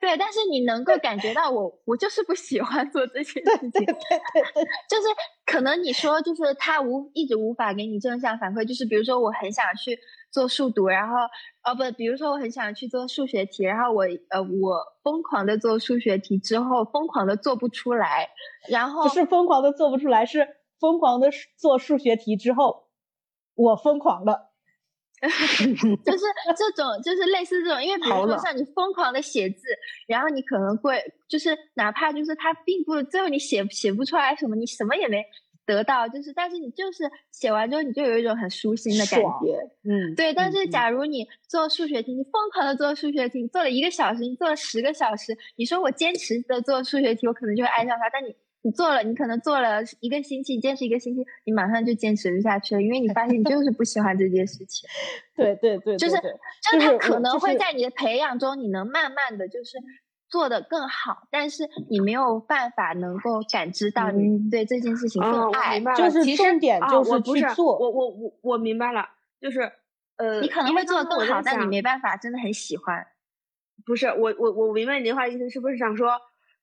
[0.00, 3.70] 对，但是你能够感觉到我，我就是不喜欢做这些事情。
[3.70, 3.94] 对对对，
[4.88, 5.08] 就是
[5.44, 8.64] 可能你说，就是他无一直无法给你正向反馈。
[8.64, 9.98] 就是比如说，我很想去
[10.30, 11.16] 做数独，然后
[11.64, 18.28] 哦不，比如说我很想去做数学题，然后我呃我疯狂的做数学题之后，疯狂的做不出来，
[18.70, 20.46] 然后不是疯狂的做不出来，是
[20.78, 22.84] 疯狂的做数学题之后，
[23.56, 24.47] 我疯狂了。
[26.04, 26.24] 就是
[26.56, 29.62] 这种，就是类似这种，因为比如说像你疯狂的写字，
[30.06, 35.24] 然后你可能会就是哪怕就是他并不最后你写写不出来什么，你什么也没
[35.66, 40.32] 得到，就是但是你就是写完之后你就有一种很舒心的感觉，嗯，对。
[40.32, 48.34] 但是假如你做数学题，你疯狂的做数学题，你做了一个小时，你做了十个小时，你说我坚持的做数学题，我可能就会爱上它，但你。
[48.68, 54.86] 你做了，你可能做了一个星期，坚持一个星期，你马上就坚持不下去了，因为你发现你就是不喜欢这件事情。
[55.34, 56.16] 对对对，就是，
[56.70, 59.78] 就是他可能会在你的培养中，你能慢慢的就是
[60.28, 65.80] 做的更好，但是你没有办法能够感知到你对这件事情更爱。
[65.96, 67.78] 就是重点就是去做。
[67.78, 69.08] 我我我我明白了，
[69.40, 69.60] 就是
[70.18, 73.06] 呃，你可能会做的更好，但你没办法真的很喜欢。
[73.86, 76.10] 不是我我我明白你的话意思，是不是想说？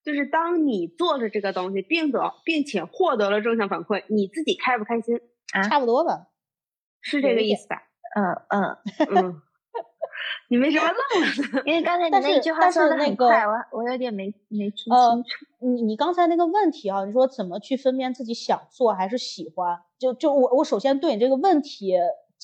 [0.06, 5.20] 就是当你做了这个东西，并得并且获得了正向反馈，你自己开不开心
[5.54, 5.64] 啊？
[5.64, 6.28] 差不多吧，
[7.02, 7.82] 是这个意思吧？
[8.16, 8.78] 嗯嗯
[9.10, 9.42] 嗯。
[10.48, 11.64] 你为什么 愣了？
[11.66, 15.46] 因为刚才 你那句话说的很快，我我有点没没听清楚。
[15.60, 19.78] 你你刚才那个问题啊，你说怎么去分辨自己想做还是喜欢？
[20.00, 21.96] 就就我我首先对你这个问题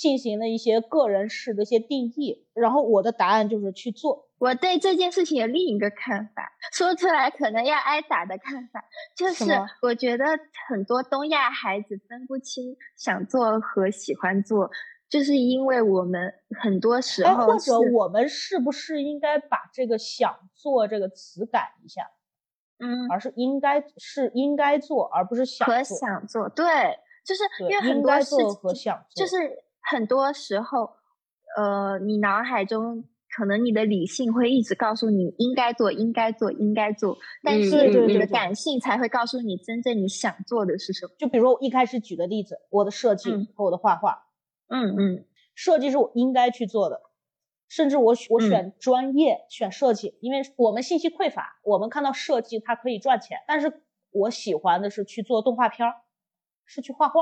[0.01, 4.27] 进行了一些个人式的一些定义，然后我的答案就是去做。
[4.39, 8.83] 我对这件事情有另一个看法，说出来可能要挨打的看法，
[9.15, 9.45] 就是
[9.83, 10.25] 我觉得
[10.67, 14.71] 很多东亚孩子分不清想做和喜欢做，
[15.07, 22.09] 就是因为我们很多时候，或者我们是不是应该把这个“想做”这个词改一下？
[22.79, 26.49] 嗯，而是应该是应该做，而不是想和想做。
[26.49, 26.65] 对，
[27.23, 28.35] 就是因为很多事
[28.73, 29.37] 情，就是
[29.81, 30.91] 很多时候，
[31.57, 33.05] 呃，你脑海中。
[33.33, 41.13] 可能你的理性会一直告诉你应该做，应该做，应该做，但是你的感性才会告诉你真正你想做的是什么。
[41.17, 44.25] 就比如我一开始举的例子，我的设计和我的画画，
[44.67, 45.25] 嗯嗯，
[45.55, 46.99] 设计是我应该去做的，
[47.69, 56.01] 甚至我我选专业选设计，因为我们信息匮乏，我们看到设计它可以赚钱，但是我喜欢的是去做动画片儿，
[56.65, 57.21] 是去画画，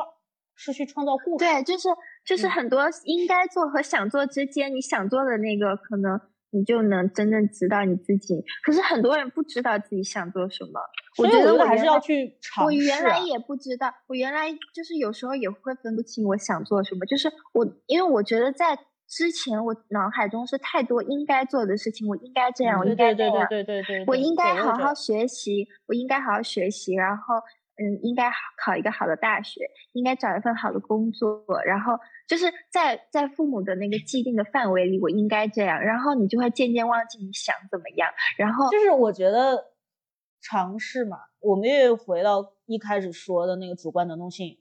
[0.60, 1.45] 是去创造故事。
[1.45, 1.89] 对，就是。
[2.26, 6.20] 就是很多应该做和想做之间，你想做的那个，可能
[6.51, 8.43] 你就能真正知道你自己。
[8.64, 10.80] 可是很多人不知道自己想做什么，
[11.18, 12.66] 我觉得我还是要去尝试。
[12.66, 17.03] 我原来也不知道，我原来就是有时候也会分不清我想做什么。
[17.07, 27.41] 就是我，因为我觉得在之前我脑海中是太多应该做的事情，我应该这样，我应该那样，对对对，我应该好好学习，我应该好好学习，然后。
[27.82, 29.61] 嗯，应该考一个好的大学，
[29.93, 39.57] 应该找一份好的工作，然后就是在在父母的那个既定的范围里，我应该这样，然后你就会渐渐忘记你想怎么样，然后就是我觉得
[40.41, 44.57] 尝试嘛，我们又回到一开始说的那个主观能动性，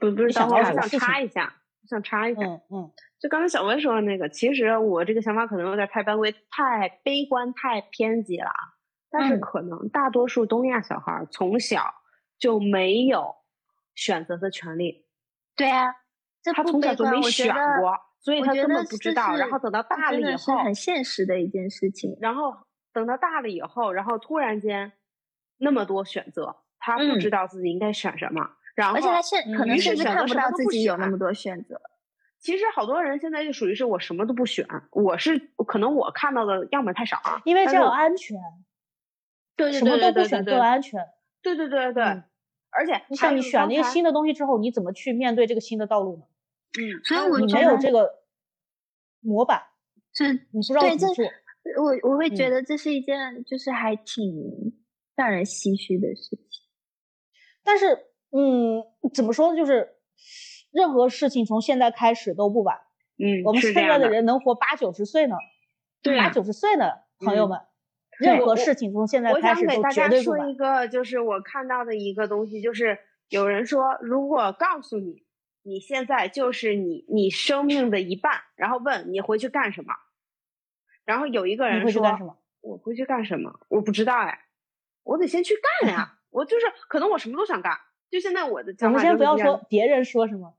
[0.00, 1.44] 不不是，想我想插一下，
[1.82, 2.90] 我想插一下，嗯嗯，
[3.20, 8.50] 就刚才小薇说的那个，其实我这个想法可能有点太卑微、太悲观、太偏激了，
[9.08, 11.94] 但是可能大多数东亚小孩从小。
[12.38, 13.36] 就没有
[13.94, 15.06] 选择的权利，
[15.56, 15.94] 对啊，
[16.54, 19.36] 他从小就没选过，所以他根本不知道。
[19.36, 22.16] 然后等到大了以后，很现实的一件事情。
[22.20, 22.54] 然后
[22.92, 24.92] 等到大了以后，然后突然间
[25.58, 28.50] 那么多选择，他不知道自己应该选什么。
[28.74, 31.80] 然后，而且他现可能甚至看不到自己有那么多选择。
[32.38, 38.38] 其实好多人现在就属于是我什么都不选，我是可能我看到的样本太少，因为这样安全。
[39.56, 41.00] 对对对对对，什么都不选更安全。
[41.54, 42.02] 对对对对，
[42.70, 46.22] 而且你像你选了一个新的东西之后，你怎么去面对这个新的道路呢？
[46.78, 48.10] 嗯，所以我你没有这个
[49.20, 49.62] 模板，
[50.12, 51.24] 这你不知道怎么做。
[51.78, 54.74] 我我会觉得这是一件就是还挺
[55.14, 56.46] 让人唏嘘的事情。
[57.64, 57.86] 但是，
[58.30, 58.82] 嗯，
[59.14, 59.56] 怎么说呢？
[59.56, 59.96] 就是
[60.70, 62.76] 任何事情从现在开始都不晚。
[63.18, 65.36] 嗯，我们现在的人能活八九十岁呢，
[66.18, 66.86] 八九十岁呢，
[67.18, 67.60] 朋友们。
[68.18, 72.98] 任何事情从现在开始都绝对不说一个，就是我看到的一个东西，就是
[73.28, 75.24] 有人说，如果告诉你
[75.62, 79.94] 你现在就是你你生命的一半，然后问你回去干什么，
[81.04, 83.60] 然后有一个人说，我回去干什么？
[83.68, 84.46] 我不知道哎，
[85.02, 86.18] 我得先去干呀。
[86.30, 87.78] 我就是可能我什么都想干，
[88.10, 88.74] 就现在我的。
[88.74, 90.54] 咱们先不要说别人说什么，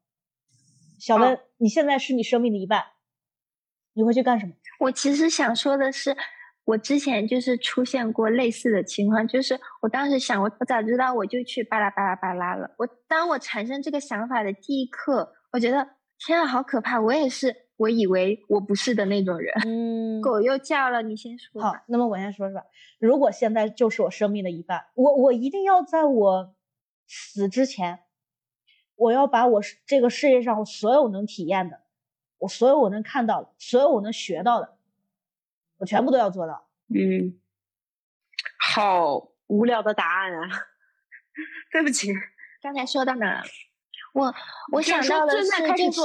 [0.99, 2.83] 小温，你现在是你生命的一半，
[3.93, 4.53] 你会去干什么？
[4.79, 6.15] 我其实想说的是。
[6.68, 12.70] 我之前就是出现过类似的情况，就是我当时想，我我早知道我就去巴拉巴拉巴拉了。
[12.78, 15.88] 我当我产生这个想法的第一刻，我觉得
[16.20, 16.99] 天啊，好可怕！
[16.99, 19.53] 我也是，我以为我不是的那种人。
[19.65, 21.61] 嗯，狗又叫了，你先说。
[21.61, 22.61] 好，那么我先说说，
[22.99, 26.53] 如果现在就是我生命的一半，我我一定要在我
[27.07, 27.99] 死之前，
[28.97, 31.80] 我要把我这个世界上我所有能体验的，
[32.39, 34.76] 我所有我能看到的，所有我能学到的。
[35.78, 36.67] 我全部都要做到。
[36.93, 37.39] 嗯，
[38.59, 40.49] 好无聊的答案啊！
[41.71, 42.13] 对不起，
[42.61, 43.43] 刚才说到哪？
[44.13, 44.34] 我
[44.71, 45.99] 我想到的是，就是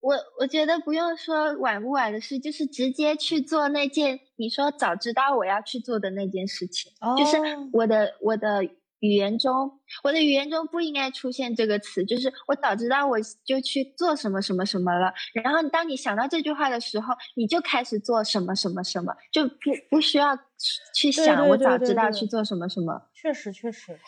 [0.00, 6.92] 我我觉得不用说晚不晚的事，就是直接去做那件你说早知道我要去做的那件事情。
[7.18, 7.36] 就是
[7.72, 8.62] 我的我的
[9.00, 12.04] 语言中，我的语言中不应该出现这个词。
[12.04, 15.12] 就是我早知道我就去做什么什么什么了。
[15.34, 19.54] 然后当你想到这句话的时候，你就开始做什么什么什么，就不
[19.90, 20.38] 不需要
[20.94, 23.08] 去想我早知道去做什么什么。
[23.12, 23.98] 确实确实，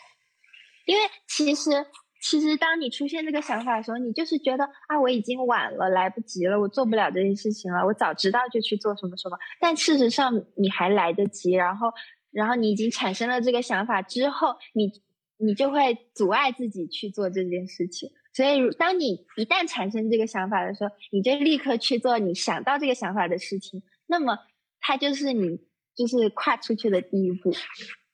[0.85, 1.85] 因为其实。
[2.25, 7.85] 其实，当你出现这个想法的时候，你就是觉得啊，我已经晚了，来不及了，我做不了这件事情了。
[7.85, 11.51] 我早知道就去做什么什么，但事实上你还来得及。
[11.51, 11.89] 然后，
[12.33, 14.91] 然后你已经产生了这个想法之后，你
[15.37, 18.09] 你就会阻碍自己去做这件事情。
[18.33, 23.83] 所以，当你一旦产生这个想法的时候，你就立刻去做你想到这个想法的事情。
[24.07, 24.39] 那么，
[24.81, 25.59] 它就是你
[25.95, 27.51] 就是跨出去的第一步。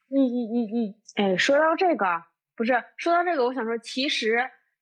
[0.09, 0.95] 嗯嗯嗯嗯。
[1.15, 2.05] 哎，说到这个。
[2.55, 4.37] 不是说到这个，我想说，其实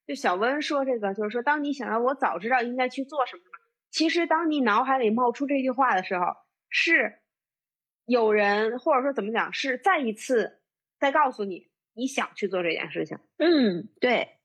[0.08, 3.44] 就小温说这个，就是说，当你想到我早知道应该去做什么，
[3.92, 6.26] 其实当你脑海里冒出这句话的时候，
[6.70, 7.20] 是
[8.08, 10.60] 有人或者说怎么讲，是再一次
[11.00, 13.20] 再告诉你你想去做这件事情。
[13.38, 14.40] 嗯，对，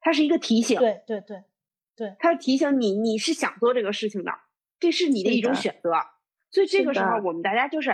[0.00, 0.78] 它是一个提醒。
[0.78, 1.44] 对对对
[1.94, 4.32] 对，它提醒你你是想做这个事情的，
[4.78, 5.92] 这是你的一种选择。
[6.50, 7.90] 所以这个时候，我们大家就是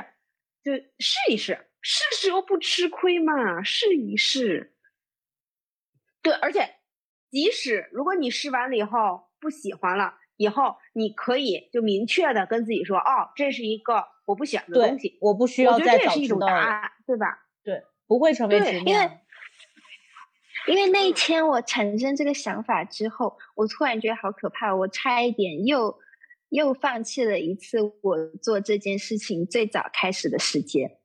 [0.62, 1.66] 就试一试。
[1.84, 4.76] 试试又不吃亏嘛，试一试。
[6.22, 6.76] 对，而且
[7.28, 16.46] 即使如果你试完了以后不喜欢了，以后你可以就明确的跟自己说，哦，这是一个我不喜欢的东西，我不需要再找知道，
[17.06, 17.46] 对吧？
[17.64, 18.86] 对，不会成为执念。
[18.86, 19.10] 因为
[20.68, 25.98] 因为那一天我产生这个想法之后，我突然觉得好可怕，我差一点又
[26.50, 30.98] 又放弃了一次我做这件事情最早开始的时间。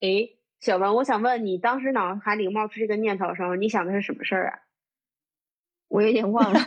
[0.00, 4.58] 诶，小文，我想问你，当时脑海里冒出这个念头的时候，你想的是什么事儿啊？
[5.92, 6.58] 我有点忘了，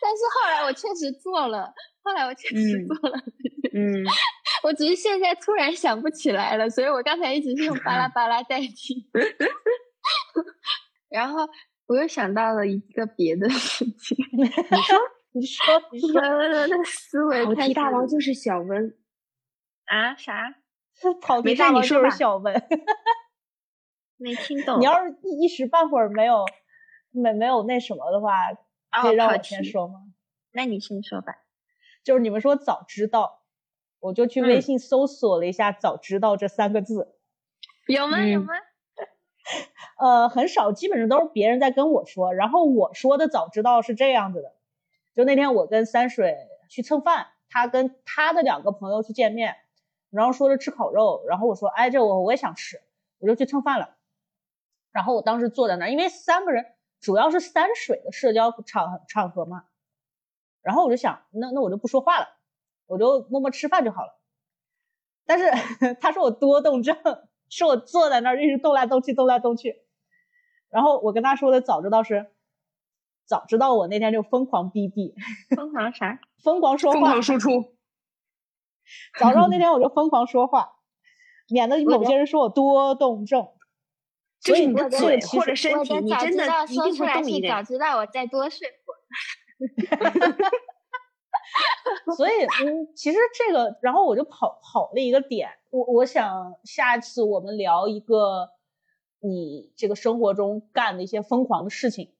[0.00, 1.72] 但是后来我确实做了，
[2.02, 3.18] 后来我确实做了，
[3.74, 4.04] 嗯，
[4.64, 9.08] 我只是现在突然想不起来了，所以我刚才一直是用巴拉 巴拉代替。
[11.10, 11.46] 然后
[11.86, 14.98] 我又想到了一个别的事情，你说。
[15.30, 18.96] 你说，你说的思维跑题大王就是小温
[19.84, 20.16] 啊？
[20.16, 20.54] 啥？
[21.20, 22.54] 跑题大王就是小温，
[24.16, 24.80] 没听懂。
[24.80, 26.44] 你要是一时半会儿没有
[27.10, 28.32] 没没有那什么的话，
[28.90, 30.00] 可以让我先说吗？
[30.52, 31.38] 那你先说吧。
[32.04, 33.42] 就是你们说早知道，
[34.00, 37.16] 我就去微信搜索了一下“早知道”这三个字，
[37.86, 38.24] 有吗？
[38.24, 38.54] 有吗？
[39.98, 44.54] 呃，很少，基本上都是别人在跟我说，然后我说的“早知道”是这样子的。
[45.14, 46.36] 就那天我跟三水
[46.70, 49.56] 去蹭饭，他跟他的两个朋友去见面，
[50.10, 52.80] 然后说着吃烤肉，然后我说，哎，这我我也想吃，
[53.18, 53.96] 我就去蹭饭了。
[54.92, 56.64] 然后我当时坐在那儿，因为三个人
[57.00, 59.64] 主要是三水的社交场场合嘛，
[60.62, 62.28] 然后我就想，那那我就不说话了，
[62.86, 64.18] 我就默默吃饭就好了。
[65.26, 65.50] 但是
[66.00, 66.96] 他说我多动症，
[67.50, 69.82] 是我坐在那儿一直动来动去，动来动去。
[70.70, 72.32] 然后我跟他说的早知道是。
[73.26, 75.14] 早知道我那天就疯狂逼逼，
[75.54, 76.18] 疯狂啥？
[76.42, 77.76] 疯狂说话，疯狂输出。
[79.18, 80.76] 早知道那天我就疯狂说话，
[81.50, 83.48] 免得某些人说我多动症。
[84.40, 87.54] 所以你的嘴或者身体，你真的一定会动一点。
[87.54, 88.98] 早知道我再多睡会儿。
[92.16, 92.32] 所以，
[92.64, 95.48] 嗯，其实这个，然后我就跑跑了一个点。
[95.70, 98.48] 我我想下一次我们聊一个
[99.20, 102.14] 你这个生活中干的一些疯狂的事情。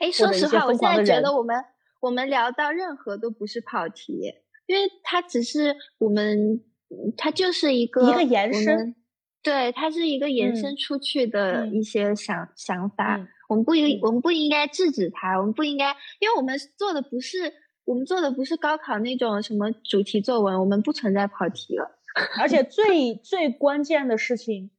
[0.00, 1.64] 哎，说实话，我现在觉得我们
[2.00, 4.32] 我们聊到任何都不是跑题，
[4.66, 6.62] 因为它只是我们，
[7.16, 8.94] 它就是一个一个延伸，
[9.42, 13.28] 对，它是一个延伸出去的一些想想法。
[13.48, 15.90] 我们不应我们不应该制止它，我们不应该，
[16.20, 17.52] 因为我们做的不是
[17.84, 21.98] 我们做的不是高考那种什么主题作文，我们不存在跑题了。
[22.38, 24.70] 而且最最关键的事情，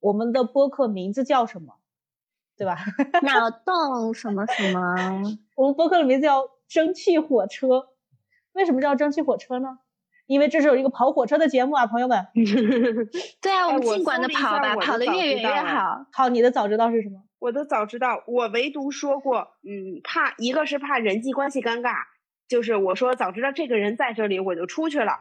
[0.00, 1.74] 我们的播客名字叫什么？
[2.56, 2.76] 对吧？
[3.22, 5.38] 脑洞什么什么？
[5.54, 7.88] 我们播客的名字叫“蒸汽火车”，
[8.52, 9.78] 为什么叫“蒸汽火车”呢？
[10.28, 12.24] 因为这是有一个跑火车的节目啊，朋友们。
[13.42, 16.06] 对啊，我们尽管的跑吧，跑得越远越好。
[16.12, 17.24] 好，你的早知道是什么？
[17.40, 21.94] 我的早知道，我唯独说过，嗯，怕一个是怕人际关系尴尬，
[22.46, 25.12] 就是我说早知道这个人在这里，我就出去了。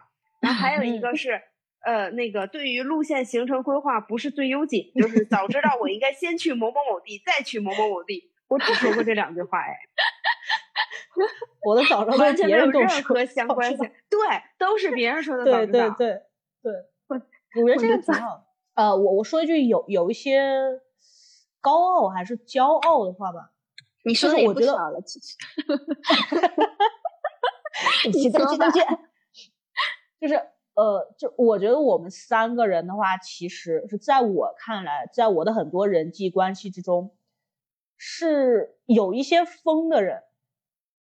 [0.42, 1.42] 然后还有一个是。
[1.86, 8.30] 呃，那个对于路线行程规划不是最优解，就是早知道我应该先去某某某地，再去某某某地。
[8.50, 9.78] 我只说过这两句话，哎，
[11.68, 14.20] 我的早知道完全没有任何相关性， 对，
[14.58, 15.90] 都是别人说的早知道。
[15.90, 16.22] 对对
[16.62, 18.46] 对对，我觉得这个挺好。
[18.76, 20.80] 呃，我我说一句有有一些
[21.60, 23.52] 高傲还是骄傲的话吧。
[24.06, 25.36] 你说的也不少了，其实。
[28.04, 28.80] 对不起，对不起，对不起。
[30.22, 30.36] 就是
[30.76, 37.14] 呃，就我觉得我们三个人的话，其实是在我看来，在我的很多人际关系之中，
[37.98, 40.24] 是有一些疯的人，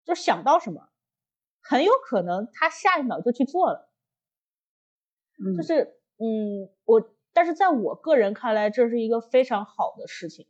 [0.05, 0.89] 就想到什么，
[1.61, 3.89] 很有可能他下一秒就去做了。
[5.43, 10.47] 嗯，就是嗯，我但是在我个人看来，这是一个非常好的事情。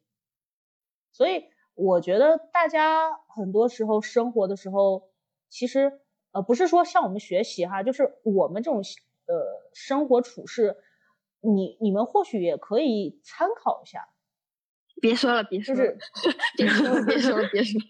[1.12, 5.10] 所以我觉得大家很多时候生活的时候，
[5.50, 6.00] 其实。
[6.36, 8.82] 呃，不是说向我们学习哈，就是我们这种
[9.28, 10.78] 呃生活处事，
[11.42, 14.10] 你你们或许也可以参考一下。
[15.02, 15.84] 别说了，别说了，
[16.58, 17.86] 别说了，别说了，别说了，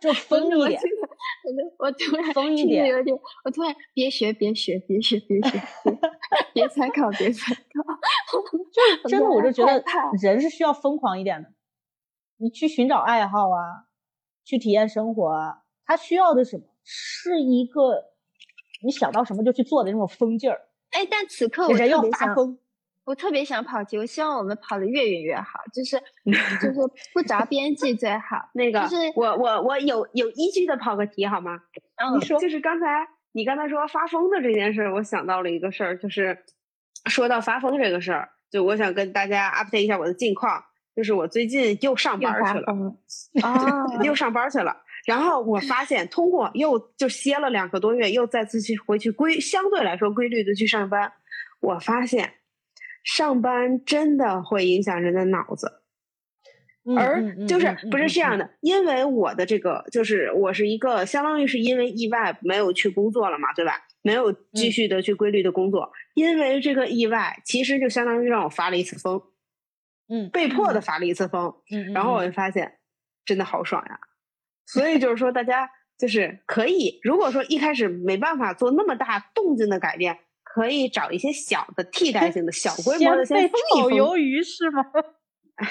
[0.00, 0.80] 就疯一点。
[1.78, 5.62] 我突然疯一点，有点，我突然别学，别学，别学，别学，
[6.52, 7.62] 别参考，别参考。
[9.02, 9.84] 就真的，我就觉得
[10.20, 11.52] 人是需要疯狂一点的。
[12.38, 13.86] 你去寻找爱好啊，
[14.44, 16.64] 去体验生活啊，他需要的什么？
[16.84, 18.10] 是一个
[18.84, 22.58] 你想到什么就去做的那种疯劲儿，哎，但此刻我要发疯，
[23.04, 25.96] 我特别想跑题，我希望我们跑得越远越好，就是
[26.60, 26.80] 就是
[27.12, 28.50] 不着边际最好。
[28.54, 31.60] 那个，就是我我我有有依据的跑个题好吗？
[31.96, 32.86] 嗯，你说，就是刚才
[33.32, 36.38] 你刚才说发疯的这件事，我想到了一个事儿，就是
[37.06, 40.62] 说到发疯这个事儿，就我想跟大家 update 一下我的近况，
[40.94, 42.96] 就是我最近又上班去了，
[43.42, 44.76] 啊， 又上班去了。
[45.04, 51.12] 然后我发现，通过又就歇了两个多月，又再次去回去规相对来说规律的去上班，
[51.60, 52.34] 我发现
[53.02, 55.82] 上班真的会影响人的脑子，
[56.96, 63.72] 而就是不是这样的，因为我的这个就是我是一个相当于是因为意外没有去工作了嘛，对吧？
[64.02, 69.22] 没有继续的去规律的工作，因为这个意外，其实就相当于让我发了一次疯，
[70.08, 72.78] 嗯，被迫的发了一次疯，嗯，然后我就发现
[73.24, 74.00] 真的好爽呀。
[74.66, 80.18] 所以就是说，大家就是可以，如果说一开始没办法做那么大动静的改变，
[80.54, 83.90] 可以找一些小的替代性的 小规模的先封一封。
[83.92, 84.82] 鱿鱼是吗？
[85.56, 85.68] 哎，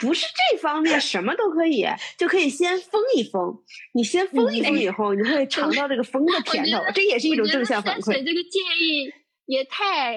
[0.00, 3.62] 不是这方面，什么都可以，就可以先封一封。
[3.94, 8.12] 你先封一封以后，你会尝到这个封的甜头，这也是一种正向反馈。
[8.24, 9.12] 这个建议
[9.46, 10.14] 也太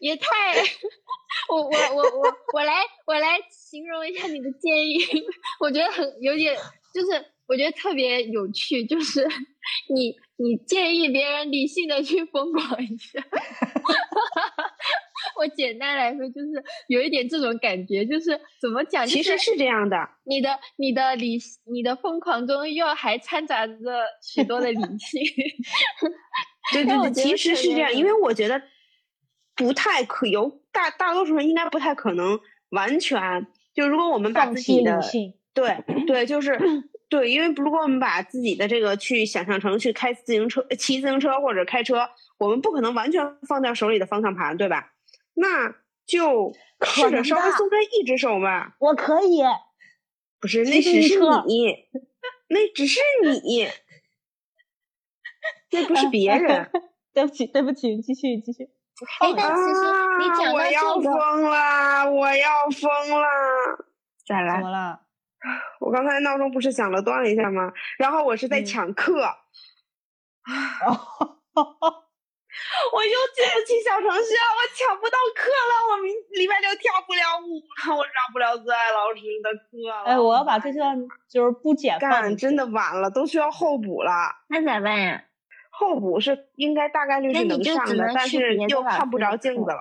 [0.00, 0.26] 也太，
[1.48, 4.98] 我我我我我来我来形容一下你的建议，
[5.60, 6.56] 我觉得很有点。
[6.94, 9.26] 就是我觉得特别有趣，就是
[9.94, 13.20] 你你建议别人理性的去疯狂一下，
[15.36, 19.06] 我简单来说就是有一点这种感觉，就是怎么讲？
[19.06, 21.38] 其实是这样的，你的你的理
[21.72, 23.74] 你的疯狂中又还掺杂着
[24.22, 25.20] 许多的理性。
[26.72, 28.60] 对 对对，其实是这样，因为我觉得
[29.54, 32.40] 不太可有大大多数人应该不太可能
[32.70, 35.00] 完全就如果我们把自己的。
[35.54, 36.58] 对对，就是
[37.08, 44.92] 对，因为如果我们把自己的这个去想象成去开自行车、骑自行车或者开车，我们不可能完全放掉手里的方向盘，对吧？
[45.34, 45.74] 那
[46.06, 46.52] 就
[46.82, 48.74] 试着稍微松开一只手吧。
[48.78, 49.42] 我可以，
[50.40, 51.76] 不是，那只是你，
[52.48, 53.68] 那只是你，
[55.70, 56.70] 那不是别人。
[57.14, 58.64] 对不起，对不起，继续继续。
[59.20, 59.80] 哎，但其实
[60.18, 62.90] 你讲到这个，我要疯了，我要疯
[63.20, 63.26] 了，
[64.26, 64.56] 再来。
[64.56, 65.03] 怎么了？
[65.80, 67.72] 我刚才闹钟不是响了，断了一下吗？
[67.98, 69.14] 然后我是在抢课，
[72.92, 80.04] 我又进不去小程序，我抢不到课了，我明礼拜六跳不了舞了，我上不了最爱老师的课了。
[80.04, 80.96] 哎，我要把这段
[81.28, 84.12] 就是不减干，真的晚了，都需要候补了。
[84.48, 85.24] 那咋办呀？
[85.70, 89.80] 候补是应该大概率是能上的，但是又看不着镜子了。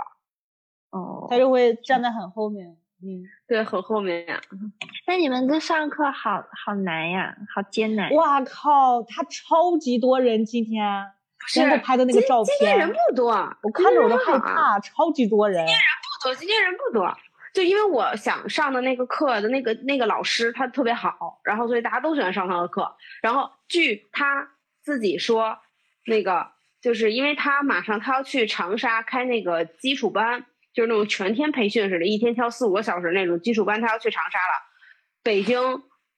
[0.89, 2.75] 哦，他就会站在很后面。
[3.05, 4.39] 嗯，对，很后面呀。
[5.05, 8.09] 那你们这上课好好难呀，好艰难。
[8.13, 11.03] 哇靠，他超级多人今天，
[11.49, 12.55] 现在拍的那个照片。
[12.59, 15.67] 今天人不多，我看着我都害怕，超级多人。
[15.67, 17.17] 今天人不多，今天人不多，
[17.53, 22.95] 就因为我想上的那个课的那个那个老师他特别好，然后所以大家都喜欢上他的课。
[23.21, 24.47] 然后据他
[24.81, 25.57] 自己说，
[26.05, 30.45] 那个就是因为他马上他要去长沙开那个基础班。
[30.73, 34.53] 就是那种全天培训似的，一天挑四五个小时那种基础班，他要去长沙了。
[35.23, 35.59] 北京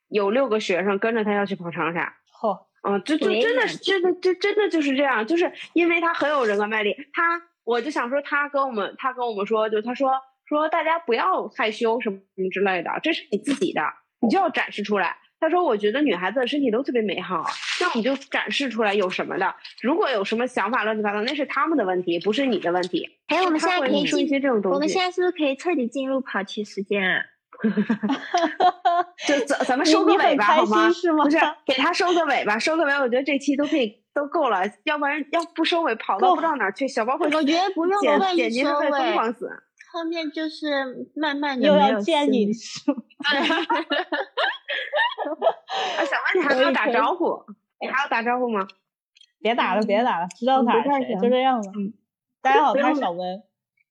[0.08, 2.16] 有六个学生跟着他要去跑长沙。
[2.41, 6.95] 嚯，嗯，就就真的是真的，就真的就是这样，就是因为他很有人格魅力。
[7.14, 10.10] 他，我就想说，他跟我们，他跟我们说，就他说
[10.47, 13.82] 说大家不要害羞什么什么之类的，这是你自己的，
[14.22, 15.18] 你就要展示出来。
[15.46, 17.43] 他说，我觉得女孩子的身体都特别美好，
[17.80, 19.54] 就那我们就展示出来有什么的。
[19.80, 23.08] 如果有什么想法乱七八糟，那是他们的问题，不是你的问题。
[23.28, 24.74] 哎，我们现在可以说一些这种东西。
[24.74, 27.22] 我们现在是不是可以彻底进入跑题时间啊？
[29.28, 30.89] 就咱咱们收个尾吧好吗？
[30.91, 31.24] 是吗？
[31.24, 36.88] 不是，给他收个尾吧，收个尾，我觉得这期都可以都够了，要不然要不收尾，跑到不知道哪去。
[36.88, 39.50] 小包会，我觉得不用剪剪辑会疯狂死。
[39.96, 42.54] 后面就是慢慢的又要见你，对。
[42.54, 43.39] 啊，
[46.04, 47.41] 小文，你还没有打招呼？
[47.80, 48.68] 你还要打招呼吗？
[49.39, 51.64] 别打了，别打了，知道他谁，就这样了。
[52.41, 53.41] 大家好，我是小温。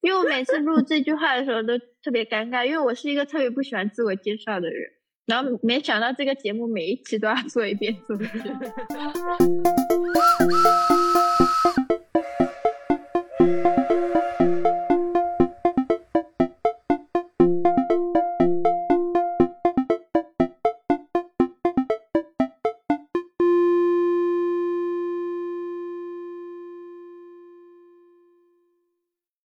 [0.02, 4.90] 因为我每次录这句话的时候都特别尴尬，因为我是一个特别不喜欢自我介绍的人，
[5.24, 8.44] 然后没想到这个节目每一期都要做一遍自我介绍。